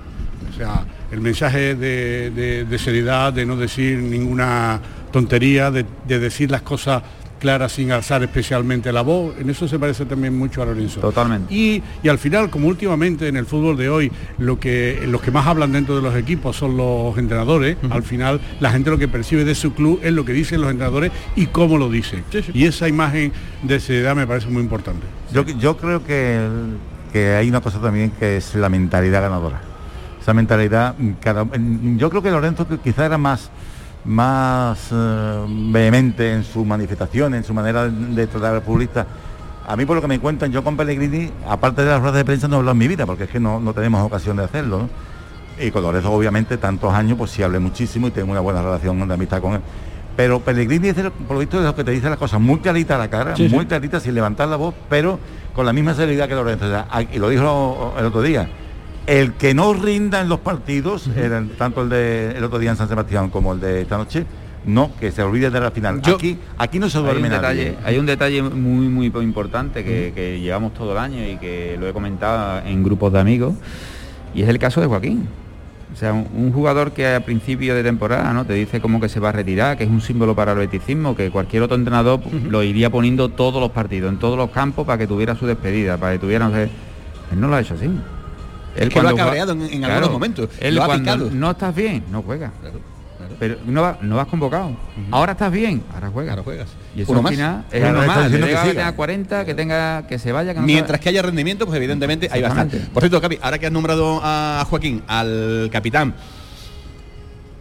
[0.49, 4.80] O sea, el mensaje de, de- de seriedad, de no decir ninguna
[5.12, 7.03] tontería, de, de decir las cosas
[7.39, 10.99] claras sin alzar especialmente la voz, en eso se parece también mucho a Lorenzo.
[10.99, 11.51] Totalmente.
[11.51, 15.32] Y, y al final, como últimamente en el fútbol de hoy, lo que, los que
[15.32, 19.07] más hablan dentro de los equipos son los entrenadores, al final la gente lo que
[19.07, 22.24] percibe de su club es lo que dicen los entrenadores y cómo lo dicen.
[22.53, 23.32] Y esa imagen
[23.64, 25.07] de seriedad me parece muy importante.
[25.34, 26.39] Yo, yo creo que,
[27.12, 29.62] que hay una cosa también que es la mentalidad ganadora.
[30.22, 31.47] Esa mentalidad, cada-
[31.97, 33.49] yo creo que Lorenzo quizá era más,
[34.06, 39.06] más eh, vehemente en su manifestación, en su manera de, de tratar al futbolista.
[39.68, 42.26] A mí por lo que me cuentan, yo con Pellegrini, aparte de las ruedas de
[42.26, 44.43] prensa, no he hablado en mi vida, porque es que no, no tenemos ocasión de
[44.43, 44.80] hacerlo.
[44.80, 44.89] ¿no?
[45.64, 49.08] Y con Lorenzo, obviamente, tantos años, pues sí hablé muchísimo y tengo una buena relación
[49.08, 49.62] de amistad con él.
[50.18, 52.41] Pero Pellegrini es, de lo- por lo visto, de los que te dice las cosas
[52.41, 53.56] muy clarita a la cara, Sí, sí.
[53.56, 55.20] muy clarita, sin levantar la voz, pero
[55.56, 56.66] con la misma seriedad que Lorenzo.
[56.66, 58.49] O sea, y lo dijo el otro día.
[59.12, 62.78] El que no rinda en los partidos, el- tanto el de el otro día en
[62.78, 64.26] San Sebastián como el de esta noche,
[64.64, 66.01] no, que se olvide de la final.
[66.16, 67.64] aquí, aquí no se hay duerme un, nadie.
[67.72, 71.76] detalle, hay un detalle muy muy importante que, que llevamos todo el año y que
[71.80, 73.53] lo he comentado en grupos de amigos
[74.34, 75.28] y es el caso de Joaquín.
[75.93, 78.45] O sea, un, un jugador que a principio de temporada ¿no?
[78.45, 81.18] te dice como que se va a retirar, que es un símbolo para el beticismo,
[81.18, 84.97] que cualquier otro entrenador lo iría poniendo todos los partidos, en todos los campos para
[84.99, 86.47] que tuviera su despedida, para que tuviera...
[86.64, 86.70] Él
[87.41, 87.89] no lo ha hecho así.
[88.76, 91.30] Es que lo ha cabreado en- en algunos momentos, Él lo ha cuando picado.
[91.32, 92.51] no estás bien, no juega.
[93.39, 94.76] Pero no, va- no vas convocado.
[95.09, 96.32] Ahora estás bien, ahora juegas.
[96.32, 96.67] Ahora juegas.
[96.95, 97.32] Y eso Uno más.
[97.32, 98.24] final es Claro, normal.
[98.24, 101.22] diciendo Que, que tenga 40, que tenga, que se vaya, que no Mientras que haya
[101.24, 102.78] rendimiento, pues evidentemente hay bastante.
[102.93, 106.13] Por cierto, Capi, ahora que has nombrado a Joaquín, al capitán,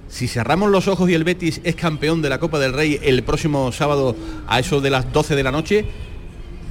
[0.09, 3.23] si cerramos los ojos y el Betis es campeón de la Copa del Rey el
[3.23, 4.17] próximo sábado
[4.49, 5.85] a eso de las 12 de la noche,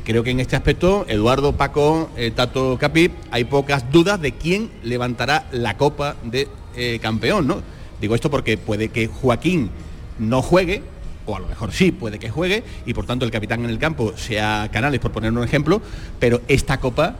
[0.03, 4.69] creo que en este aspecto, Eduardo, Paco, eh, Tato, Capi, hay pocas dudas de quién
[4.83, 7.61] levantará la Copa de eh, campeón, ¿no?
[8.01, 9.69] Digo esto porque puede que Joaquín
[10.17, 10.81] no juegue,
[11.25, 13.79] o a lo mejor sí, puede que juegue, y por tanto el capitán en el
[13.79, 15.81] campo sea Canales, por poner un ejemplo,
[16.19, 17.15] pero esta Copa,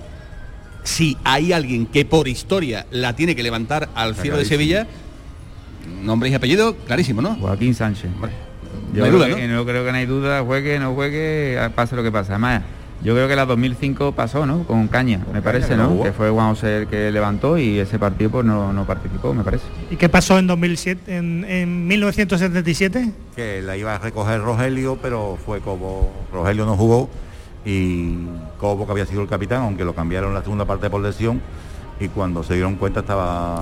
[0.84, 4.46] si hay alguien que por historia la tiene que levantar al cielo de.
[4.46, 4.88] Sevilla,
[6.02, 7.36] nombre y apellido, clarísimo, ¿no?
[7.36, 8.10] Joaquín Sánchez.
[8.94, 9.56] Yo No hay creo duda, que, ¿no?
[9.56, 12.32] no creo que no hay duda, juegue, no juegue, pase lo que pase.
[12.32, 12.64] Además,
[13.02, 14.64] yo creo que la 2005 pasó, ¿no?
[14.64, 16.04] Con Caña, me parece, que no.
[16.04, 19.44] Que fue Juan José el que levantó y ese partido pues no, no participó, me
[19.44, 19.64] parece.
[19.90, 23.12] ¿Y qué pasó en 2007, en, en 1977?
[23.36, 27.10] que la iba a recoger Rogelio, pero fue como Rogelio no jugó
[27.66, 28.16] y
[28.58, 31.42] Cobo que había sido el capitán, aunque lo cambiaron la segunda parte por lesión
[32.00, 33.58] y cuando se dieron cuenta estaba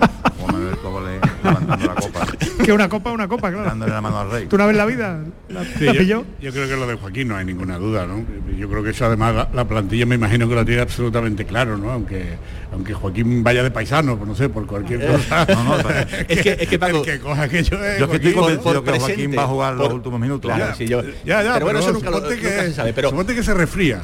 [0.40, 2.26] Juan Manuel Cobo le- levantando la copa,
[2.64, 3.64] Que una copa, una copa, claro.
[3.68, 4.46] dándole la mano al rey.
[4.46, 6.24] ¿Tú una vez en la vida la, Sí, la yo, pilló?
[6.40, 8.24] yo creo que lo de Joaquín no hay ninguna duda, ¿no?
[8.58, 11.76] Yo creo que eso además la, la plantilla me imagino que lo tiene absolutamente claro,
[11.78, 11.90] ¿no?
[11.92, 12.34] Aunque
[12.72, 15.46] aunque Joaquín vaya de paisano, pues no sé, por cualquier cosa.
[15.48, 18.10] No, no, pero- Es que, es que Paco, El que coja aquello es Yo es
[18.10, 20.50] que estoy convencido que presente, Joaquín va a jugar los por- últimos minutos.
[20.52, 20.74] Claro, Ya.
[20.74, 22.92] sí, yo- Ya, ya, pero bueno, eso nunca, lo- suponte nunca se sabe.
[22.92, 24.00] Pero suponte que se resfría.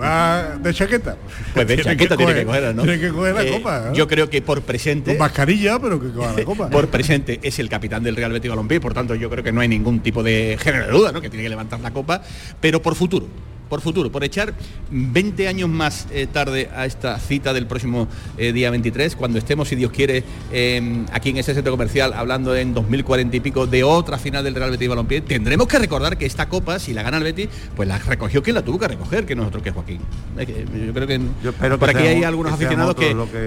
[0.00, 1.16] Va de chaqueta.
[1.54, 2.82] Pues de chaqueta tiene que coger, ¿no?
[2.82, 3.92] Tiene que coger la Eh, copa.
[3.92, 6.70] Yo creo que por presente Con mascarilla, pero que coja la copa.
[6.70, 9.60] por presente es el capitán del Real Betis Balompié, por tanto yo creo que no
[9.60, 11.20] hay ningún tipo de género de duda, ¿no?
[11.20, 12.22] Que tiene que levantar la copa,
[12.60, 13.26] pero por futuro.
[13.68, 14.54] Por futuro, por echar
[14.90, 18.08] 20 años más eh, tarde a esta cita del próximo
[18.38, 22.56] eh, día 23, cuando estemos, si Dios quiere, eh, aquí en ese centro comercial, hablando
[22.56, 26.24] en 2040 y pico de otra final del Real Betis Balompié, tendremos que recordar que
[26.24, 29.26] esta copa, si la gana el Betis, pues la recogió quien la tuvo que recoger,
[29.26, 30.00] que nosotros que Joaquín.
[30.38, 31.20] Que Yo creo que
[31.78, 32.94] por que aquí hay algunos que aficionados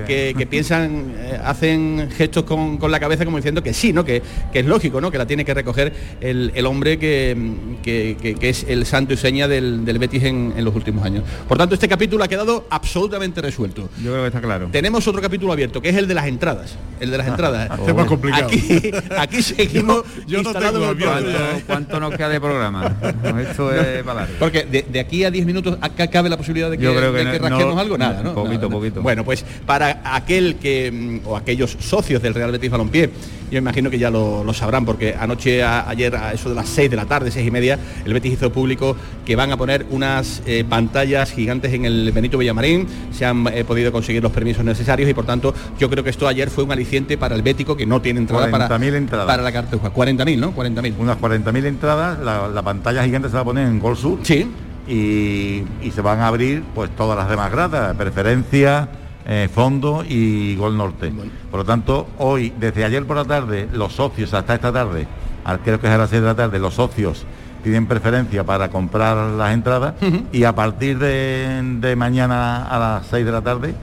[0.06, 4.04] que, que- piensan, eh, hacen gestos con, con la cabeza como diciendo que sí, ¿no?
[4.06, 5.10] Que, que es lógico, ¿no?
[5.10, 7.36] Que la tiene que recoger el, el hombre que,
[7.82, 11.06] que- que- que es el santo y seña del, del Betis en, en los últimos
[11.06, 11.24] años.
[11.48, 13.90] Por tanto, este capítulo ha quedado absolutamente resuelto.
[14.04, 14.70] Yo creo que está claro.
[14.72, 16.76] Tenemos otro capítulo abierto, que es el de las entradas.
[17.00, 17.70] El de las entradas.
[17.80, 18.48] Este es más complicado.
[18.48, 21.22] Aquí, aquí seguimos yo no instalados tengo en el programa.
[21.32, 22.98] ¿Cuánto, cuánto nos queda de programa?
[23.32, 24.36] No, Esto es para largo.
[24.40, 27.12] Porque de, de aquí a 10 minutos acá cabe la posibilidad de que, Yo creo
[27.14, 28.34] que de no- que no- algo, nada, ¿no?
[28.34, 28.70] poquito, Nada, nada.
[28.70, 29.02] poquito.
[29.02, 33.10] Bueno, pues para aquel que o aquellos socios del Real Betis Balompié,
[33.52, 36.70] yo imagino que ya lo, lo sabrán, porque anoche, a- ayer a eso de las
[36.70, 38.96] 6 de la tarde, 6 y media, el Betis hizo público
[39.26, 43.64] que van a poner unas eh, pantallas gigantes en el Benito Villamarín, se han eh,
[43.66, 46.72] podido conseguir los permisos necesarios y por tanto yo creo que esto ayer fue un
[46.72, 49.28] aliciente para el Bético que no tiene entrada para, 40.000 entradas.
[49.28, 49.94] para la cartuja.
[49.94, 50.56] 40.000, ¿no?
[50.56, 50.94] 40.000.
[50.98, 54.20] Unas 40.000 entradas, la, la pantalla gigante se va a poner en Gol Sur.
[54.24, 54.50] Sí.
[54.88, 58.88] Y, y se van a abrir pues todas las demás gradas, preferencia,
[59.26, 61.12] eh, fondo y Gol Norte.
[61.50, 65.08] Por lo tanto, hoy, desde ayer por la tarde, los socios hasta esta tarde,
[65.44, 67.26] al- creo que es a las 6 de la tarde, los socios
[67.64, 69.94] piden preferencia para comprar las entradas
[70.32, 73.76] y a partir de, de mañana a las 6 de la tarde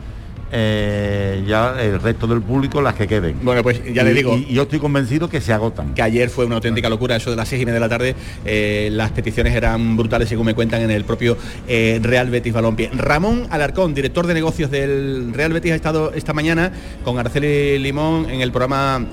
[0.50, 3.36] eh, ya el resto del público las que queden.
[3.42, 4.36] Bueno, pues ya le digo.
[4.36, 5.94] Y, yo estoy convencido que se agotan.
[5.94, 8.14] que ayer fue una auténtica locura, eso de las seis y media de la tarde,
[8.44, 11.36] eh, las peticiones eran brutales según me cuentan en el propio
[11.66, 12.90] eh, Real Betis Balompié.
[12.92, 16.72] Ramón Alarcón, director de negocios del Real Betis, ha estado esta mañana
[17.04, 19.06] con Arceli Limón en el programa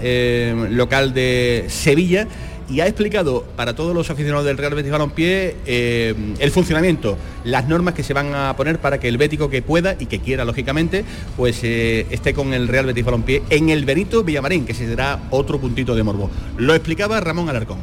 [0.70, 2.28] local de Sevilla
[2.70, 7.68] y ha explicado para todos los aficionados del Real Betis Balompié eh, el funcionamiento, las
[7.68, 10.46] normas que se van a poner para que el bético que pueda y que quiera,
[10.46, 11.06] lógicamente,
[11.38, 15.60] pues eh, esté con el Real Betis Balompié en el Benito Villamarín, que será otro
[15.60, 16.30] puntito de morbo.
[16.58, 17.80] Lo explicaba Ramón Alarcón.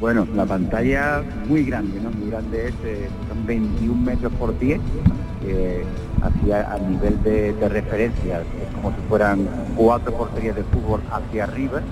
[0.00, 2.10] Bueno, la pantalla muy grande, ¿no?
[2.10, 4.80] Muy grande es, eh, son 21 metros por 10,
[5.42, 5.82] que
[6.22, 11.44] hacia a nivel de, de referencia es como si fueran cuatro porterías de fútbol hacia
[11.44, 11.82] arriba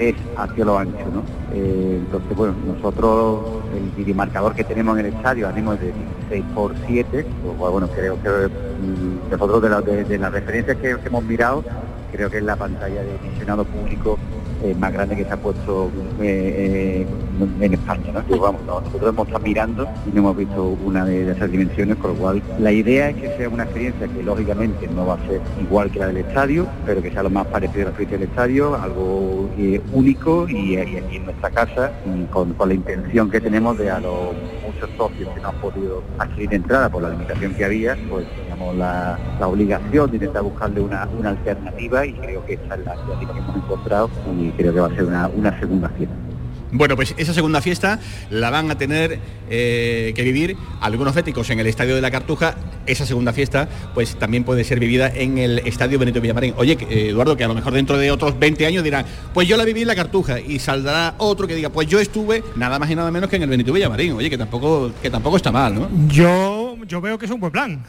[0.00, 1.22] tres hacia lo ancho, ¿no?
[1.52, 3.40] Eh, entonces, bueno, nosotros
[3.76, 8.16] el videomarcador que tenemos en el estadio, es de 16 por 7, pues, bueno, creo
[8.22, 11.62] que mm, nosotros de, la- de- de las referencias que, que hemos mirado,
[12.12, 14.18] creo que es la pantalla de visionado público
[14.62, 15.90] eh, más grande que se ha puesto
[16.20, 17.06] eh, eh,
[17.60, 18.12] en España.
[18.12, 18.38] ¿no?
[18.38, 22.12] Vamos, no, nosotros hemos estado mirando y no hemos visto una de, esas dimensiones, con
[22.12, 25.40] lo cual la idea es que sea una experiencia que lógicamente no va a ser
[25.60, 28.28] igual que la del estadio, pero que sea lo más parecido a la experiencia del
[28.28, 29.48] estadio, algo
[29.92, 31.92] único y, aquí en nuestra casa,
[32.30, 34.34] con, con la intención que tenemos de a los
[34.80, 38.76] muchos socios que no han podido adquirir entrada por la limitación que había, pues teníamos
[38.76, 43.38] la, obligación de intentar buscarle una, alternativa y creo que esta es la alternativa que
[43.38, 46.29] hemos encontrado y creo que va a ser una, una segunda fiesta.
[46.72, 47.98] Bueno, pues esa segunda fiesta
[48.30, 49.18] la van a tener
[49.50, 52.54] eh, que vivir algunos féticos en el Estadio de la Cartuja.
[52.86, 56.54] Esa segunda fiesta, pues también puede ser vivida en el Estadio Benito Villamarín.
[56.56, 59.04] Oye, eh, Eduardo, que a lo mejor dentro de otros 20 años dirán,
[59.34, 62.44] pues yo la viví en la Cartuja y saldrá otro que diga, pues yo estuve
[62.56, 64.12] nada más y nada menos que en el Benito Villamarín.
[64.12, 65.88] Oye, que tampoco, que tampoco está mal, ¿no?
[66.08, 67.82] Yo, yo veo que es un buen plan.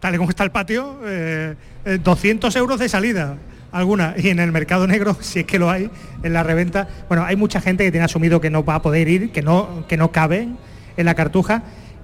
[0.00, 3.36] Tal y como está el patio, eh, eh, 200 euros de salida,
[3.72, 4.14] alguna.
[4.16, 5.90] Y en el mercado negro, si es que lo hay,
[6.22, 6.88] en la reventa.
[7.08, 9.84] Bueno, hay mucha gente que tiene asumido que no va a poder ir, que no,
[9.88, 10.48] que no cabe
[10.96, 11.62] en la cartuja.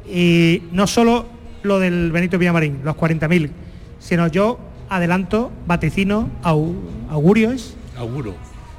[0.08, 1.26] Y no solo
[1.62, 3.50] lo del Benito Villamarín, los 40.000,
[3.98, 4.58] sino yo
[4.90, 6.74] adelanto, vaticino, au-
[7.08, 8.34] augurio es, Auguro.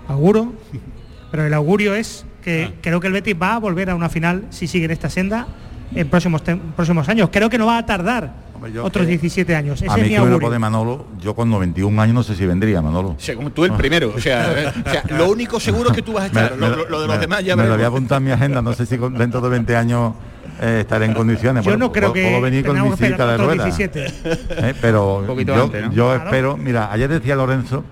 [0.07, 0.53] auguro,
[1.31, 4.45] pero el augurio es que creo que el Betis va a volver a una final
[4.51, 5.47] si sigue en esta senda
[5.95, 6.43] en próximos,
[6.75, 7.29] próximos años.
[7.31, 8.33] Creo que no va a tardar
[8.67, 9.81] yo otros que- 17 años.
[9.81, 12.23] Ese A es mí mi que me lo pone Manolo, yo con 91 años no
[12.23, 13.15] sé si vendría, Manolo.
[13.17, 14.13] Según tú el primero.
[14.15, 16.57] O sea, eh, o sea, lo único seguro es que tú vas a Me- estar.
[16.57, 18.61] me- lo, de los me- demás ya Me lo voy a apuntar en mi agenda,
[18.61, 20.13] no sé si con- dentro de 20 años
[20.61, 21.65] eh, estaré en condiciones.
[21.65, 23.53] Yo Bueno, no creo puedo- que puedo venir con mi silla de.
[23.53, 24.05] 17.
[24.49, 25.91] Eh, pero Un yo, antes, ¿no?
[25.91, 26.23] yo Claro.
[26.25, 27.83] espero, mira, ayer decía Lorenzo,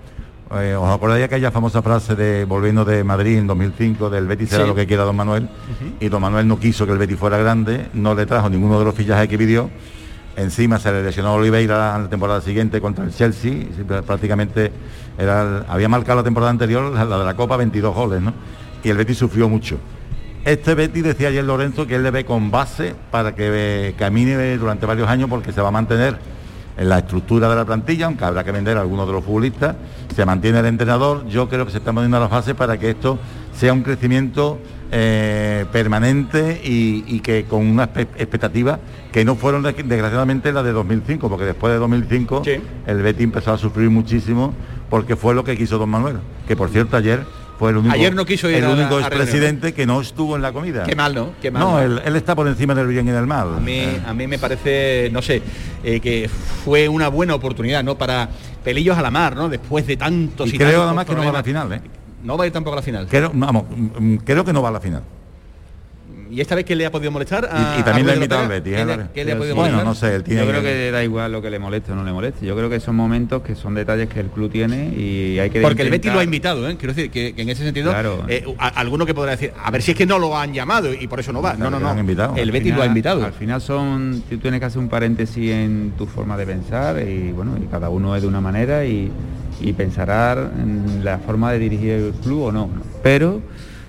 [0.56, 4.62] eh, ¿os acordáis aquella famosa frase de volviendo de Madrid en 2005 del Betis será
[4.64, 4.68] Sí.
[4.68, 5.48] lo que quiera don Manuel?
[6.00, 8.84] Y don Manuel no quiso que el Betis fuera grande, no le trajo ninguno de
[8.86, 9.68] los fichajes que pidió.
[10.36, 13.66] Encima se le lesionó a Oliveira la temporada siguiente contra el Chelsea,
[14.04, 14.72] prácticamente
[15.16, 18.32] era había marcado la temporada anterior, la de la Copa, 22 goles, ¿no?
[18.82, 19.78] Y el Betis sufrió mucho.
[20.44, 24.58] Este Betty decía ayer Lorenzo que él le ve con base para que eh, camine
[24.58, 26.18] durante varios años porque se va a mantener
[26.76, 29.76] en la estructura de la plantilla, aunque habrá que vender a algunos de los futbolistas,
[30.14, 32.90] se mantiene el entrenador, yo creo que se está poniendo a la fase para que
[32.90, 33.18] esto
[33.56, 34.58] sea un crecimiento
[34.90, 38.78] eh, permanente y, que con una expectativa
[39.12, 42.42] que no fueron desgraciadamente las de 2005, porque después de 2005
[42.86, 44.54] el Betty empezó a sufrir muchísimo
[44.90, 47.24] porque fue lo que quiso don Manuel, que por cierto ayer
[47.58, 50.52] fue el único, Ayer no quiso ir el único expresidente que no estuvo en la
[50.52, 50.84] comida.
[50.84, 51.32] Qué mal, ¿no?
[51.40, 53.54] Qué mal, no, él, está por encima del bien y del mal.
[53.56, 55.40] A mí, a mí me parece, no sé,
[55.82, 56.28] eh, que
[56.64, 57.96] fue una buena oportunidad, ¿no?
[57.96, 58.28] Para
[58.62, 59.48] pelillos a la mar, ¿no?
[59.48, 61.80] Después de tantos y, creo además que no va a la final, ¿eh?
[62.24, 63.06] No va a ir tampoco a la final.
[63.06, 65.02] Creo, vamos, mm, creo que no va a la final.
[66.34, 67.48] ¿Y esta vez que le ha podido molestar?
[67.78, 68.70] y, también le ha invitado al Betty.
[68.70, 71.60] ¿Qué, le, ha podido bueno, no sé, Yo creo que da igual lo que le
[71.60, 72.44] moleste o no le moleste.
[72.44, 75.60] Yo creo que son momentos que son detalles que el club tiene y hay que
[75.60, 76.76] Porque el Betty lo ha invitado, ¿eh?
[76.76, 78.24] Quiero decir que, en ese sentido, claro.
[78.28, 81.06] Eh, alguno que podrá decir, a ver si es que no lo han llamado y
[81.06, 81.54] por eso no va.
[81.54, 81.94] no, no, no.
[81.94, 82.34] Invitado.
[82.36, 83.24] El Betty lo ha invitado.
[83.24, 87.30] Al final son, tú tienes que hacer un paréntesis en tu forma de pensar y
[87.30, 89.10] bueno, y cada uno es de una manera y,
[89.60, 92.68] y pensará en la forma de dirigir el club o no.
[93.02, 93.40] Pero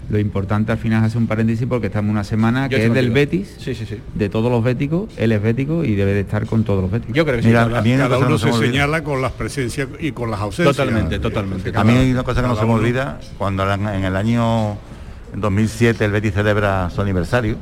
[0.09, 3.11] lo importante al final es hacer un paréntesis porque estamos una semana que es del
[3.11, 3.99] Betis, sí, sí, sí.
[4.13, 7.15] de todos los béticos, él es bético y debe de estar con todos los béticos.
[7.15, 7.67] Yo creo que sí, Mira,
[8.07, 10.75] cada, uno se señala con las presencias y con las ausencias.
[10.75, 11.71] Totalmente, totalmente.
[11.73, 14.77] A mí hay una cosa que no se me olvida, cuando en el año
[15.35, 17.57] 2007 el Betis celebra su aniversario,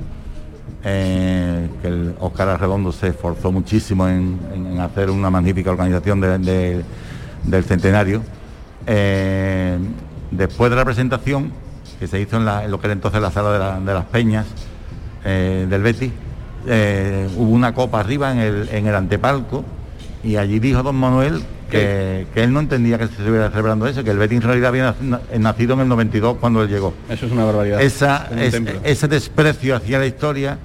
[0.83, 8.21] eh, que el Oscar Arredondo se esforzó muchísimo en, hacer una magnífica organización del centenario.
[8.85, 9.77] Eh,
[10.31, 11.62] después de la presentación,
[11.99, 14.45] que se hizo en, lo que era entonces la sala de, las Peñas
[15.25, 16.11] eh, del Betis,
[16.67, 19.63] eh, hubo una copa arriba en el, en el antepalco
[20.23, 24.11] y allí dijo don Manuel que, él no entendía que se estuviera celebrando eso, que
[24.11, 24.95] el Betis en realidad había
[25.37, 26.93] nacido en el 92 cuando él llegó.
[27.09, 27.81] Eso es una barbaridad.
[27.81, 28.29] Esa,
[28.83, 30.57] ese desprecio hacia la historia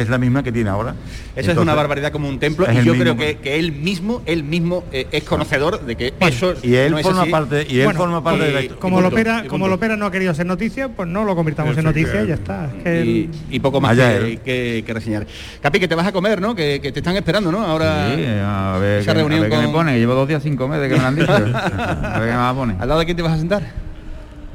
[0.00, 0.94] es la misma que tiene ahora.
[1.34, 4.84] Eso es una barbaridad como un templo y yo creo que, él mismo, él mismo
[4.92, 8.68] eh, es conocedor de que eso y él forma parte y él forma parte de
[8.68, 11.34] la como lo opera, como lo opera no ha querido ser noticia, pues no lo
[11.34, 12.70] convirtamos en noticia y ya está.
[12.84, 15.26] y, poco más que, que, reseñar.
[15.60, 16.54] Capi, que te vas a comer, ¿no?
[16.54, 17.64] Que, te están esperando, ¿no?
[17.64, 20.96] Ahora sí, a ver, esa reunión me pone, llevo dos días sin comer de que
[20.96, 21.32] me han dicho.
[21.32, 22.76] a ver qué me va a poner.
[22.80, 23.85] ¿Al lado de quién te vas a sentar?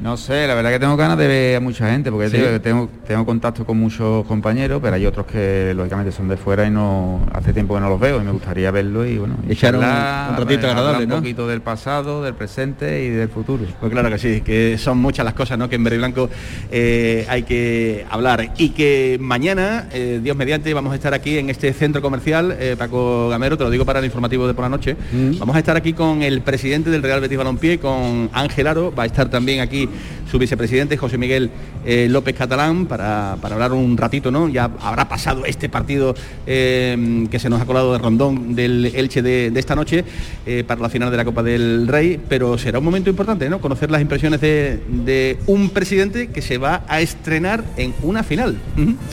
[0.01, 3.23] No sé, la verdad que tengo ganas de ver a mucha gente, porque tengo, tengo
[3.23, 7.53] contacto con muchos compañeros, pero hay otros que lógicamente son de fuera y no hace
[7.53, 10.67] tiempo que no los veo y me gustaría verlo y bueno, y echar un, ratito
[10.67, 13.63] agradable, un poquito del pasado, del presente y del futuro.
[13.79, 15.69] Pues claro que sí, que son muchas las cosas ¿no?
[15.69, 16.31] que en Verde Blanco
[16.71, 21.51] eh, hay que hablar y que mañana, eh, Dios mediante, vamos a estar aquí en
[21.51, 24.69] este centro comercial, eh, Paco Gamero, te lo digo para el informativo de por la
[24.69, 25.37] noche, mm.
[25.37, 29.03] vamos a estar aquí con el presidente del Real Betis Balompié, con Ángel Aro, va
[29.03, 29.90] a estar también aquí
[30.31, 31.49] su vicepresidente José Miguel
[31.85, 34.47] eh, López Catalán para, hablar un ratito, ¿no?
[34.47, 36.15] Ya habrá pasado este partido
[36.47, 40.05] eh, que se nos ha colado de rondón del Elche de, esta noche
[40.45, 43.59] eh, para la final de la Copa del Rey, pero será un momento importante, ¿no?
[43.59, 48.57] Conocer las impresiones de, un presidente que se va a estrenar en una final.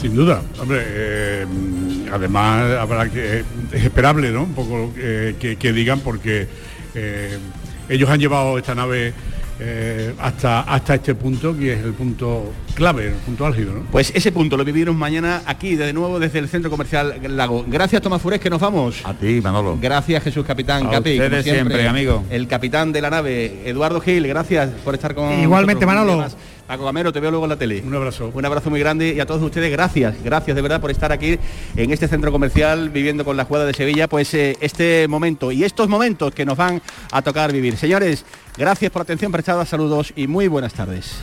[0.01, 1.47] Sin duda, hombre,
[2.12, 4.45] además habrá que es esperable, ¿no?
[4.45, 6.47] Un poco que, que, digan porque
[7.89, 9.14] ellos han llevado esta nave
[9.61, 13.72] eh, hasta, hasta este punto, que es el punto clave, el punto álgido.
[13.90, 17.64] Pues ese punto lo vivieron mañana aquí, de nuevo desde el Centro Comercial Lago.
[17.66, 19.00] Gracias Tomás Fures, que nos vamos.
[19.04, 19.76] A ti, Manolo.
[19.80, 20.86] Gracias Jesús Capitán.
[20.86, 22.24] A Capi, siempre, amigo.
[22.30, 26.26] El capitán de la nave, Eduardo Gil, gracias por estar con Igualmente, Manolo.
[26.68, 27.82] Paco Gamero, te veo luego en la tele.
[27.84, 28.30] Un abrazo.
[28.34, 31.38] Un abrazo muy grande y a todos ustedes gracias, gracias de verdad por estar aquí
[31.74, 35.64] en este centro comercial viviendo con la jugada de Sevilla, pues eh, este momento y
[35.64, 37.78] estos momentos que nos van a tocar vivir.
[37.78, 38.26] Señores,
[38.58, 41.22] gracias por la atención prestada, saludos y muy buenas tardes.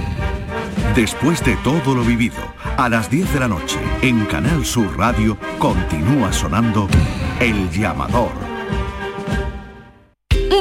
[0.95, 2.35] Después de todo lo vivido,
[2.75, 6.89] a las 10 de la noche, en Canal Sur Radio, continúa sonando
[7.39, 8.31] El Llamador.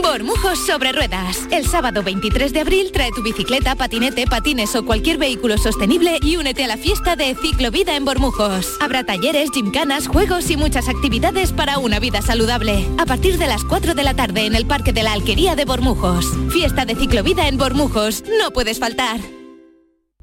[0.03, 1.49] Bormujos sobre ruedas.
[1.51, 6.37] El sábado 23 de abril trae tu bicicleta, patinete, patines o cualquier vehículo sostenible y
[6.37, 8.77] únete a la fiesta de Ciclovida en Bormujos.
[8.81, 12.89] Habrá talleres, gimcanas, juegos y muchas actividades para una vida saludable.
[12.99, 15.65] A partir de las 4 de la tarde en el Parque de la Alquería de
[15.65, 16.27] Bormujos.
[16.51, 18.23] Fiesta de Ciclovida en Bormujos.
[18.41, 19.21] No puedes faltar.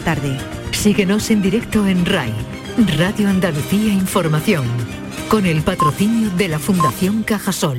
[0.00, 0.36] tarde.
[0.72, 2.32] Síguenos en directo en RAI,
[2.96, 4.64] Radio Andalucía Información,
[5.28, 7.78] con el patrocinio de la Fundación Cajasol.